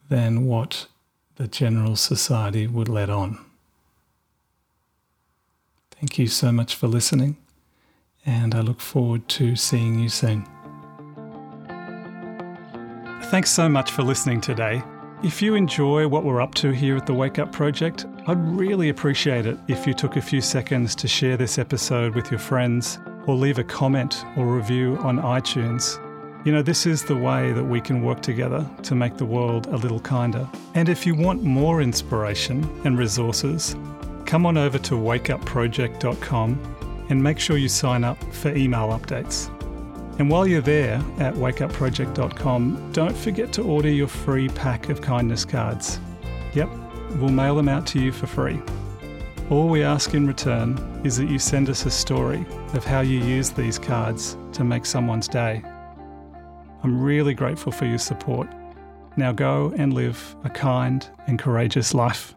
than 0.08 0.46
what 0.46 0.86
the 1.36 1.46
general 1.46 1.96
society 1.96 2.66
would 2.66 2.88
let 2.88 3.10
on. 3.10 3.38
Thank 5.90 6.18
you 6.18 6.26
so 6.28 6.52
much 6.52 6.74
for 6.74 6.86
listening, 6.86 7.36
and 8.24 8.54
I 8.54 8.60
look 8.60 8.80
forward 8.80 9.28
to 9.30 9.56
seeing 9.56 9.98
you 9.98 10.08
soon. 10.08 10.46
Thanks 13.24 13.50
so 13.50 13.68
much 13.68 13.90
for 13.90 14.02
listening 14.02 14.40
today. 14.40 14.82
If 15.22 15.42
you 15.42 15.56
enjoy 15.56 16.06
what 16.06 16.24
we're 16.24 16.40
up 16.40 16.54
to 16.56 16.70
here 16.70 16.96
at 16.96 17.06
the 17.06 17.14
Wake 17.14 17.40
Up 17.40 17.50
Project, 17.50 18.06
I'd 18.28 18.38
really 18.56 18.88
appreciate 18.88 19.46
it 19.46 19.58
if 19.66 19.86
you 19.86 19.92
took 19.92 20.16
a 20.16 20.22
few 20.22 20.40
seconds 20.40 20.94
to 20.94 21.08
share 21.08 21.36
this 21.36 21.58
episode 21.58 22.14
with 22.14 22.30
your 22.30 22.38
friends 22.38 22.98
or 23.26 23.34
leave 23.34 23.58
a 23.58 23.64
comment 23.64 24.24
or 24.36 24.46
review 24.46 24.96
on 24.98 25.18
iTunes. 25.18 25.98
You 26.48 26.54
know, 26.54 26.62
this 26.62 26.86
is 26.86 27.04
the 27.04 27.14
way 27.14 27.52
that 27.52 27.62
we 27.62 27.78
can 27.78 28.02
work 28.02 28.22
together 28.22 28.66
to 28.84 28.94
make 28.94 29.18
the 29.18 29.26
world 29.26 29.66
a 29.66 29.76
little 29.76 30.00
kinder. 30.00 30.48
And 30.72 30.88
if 30.88 31.04
you 31.04 31.14
want 31.14 31.42
more 31.42 31.82
inspiration 31.82 32.66
and 32.86 32.98
resources, 32.98 33.76
come 34.24 34.46
on 34.46 34.56
over 34.56 34.78
to 34.78 34.94
wakeupproject.com 34.94 37.06
and 37.10 37.22
make 37.22 37.38
sure 37.38 37.58
you 37.58 37.68
sign 37.68 38.02
up 38.02 38.16
for 38.32 38.48
email 38.56 38.98
updates. 38.98 39.50
And 40.18 40.30
while 40.30 40.46
you're 40.46 40.62
there 40.62 40.94
at 41.18 41.34
wakeupproject.com, 41.34 42.92
don't 42.92 43.14
forget 43.14 43.52
to 43.52 43.62
order 43.62 43.90
your 43.90 44.08
free 44.08 44.48
pack 44.48 44.88
of 44.88 45.02
kindness 45.02 45.44
cards. 45.44 46.00
Yep, 46.54 46.70
we'll 47.16 47.28
mail 47.28 47.56
them 47.56 47.68
out 47.68 47.86
to 47.88 48.00
you 48.00 48.10
for 48.10 48.26
free. 48.26 48.58
All 49.50 49.68
we 49.68 49.82
ask 49.82 50.14
in 50.14 50.26
return 50.26 50.78
is 51.04 51.18
that 51.18 51.28
you 51.28 51.38
send 51.38 51.68
us 51.68 51.84
a 51.84 51.90
story 51.90 52.46
of 52.72 52.86
how 52.86 53.02
you 53.02 53.18
use 53.18 53.50
these 53.50 53.78
cards 53.78 54.38
to 54.52 54.64
make 54.64 54.86
someone's 54.86 55.28
day. 55.28 55.62
I'm 56.82 57.00
really 57.00 57.34
grateful 57.34 57.72
for 57.72 57.86
your 57.86 57.98
support. 57.98 58.48
Now 59.16 59.32
go 59.32 59.72
and 59.76 59.92
live 59.92 60.36
a 60.44 60.50
kind 60.50 61.08
and 61.26 61.38
courageous 61.38 61.92
life. 61.92 62.34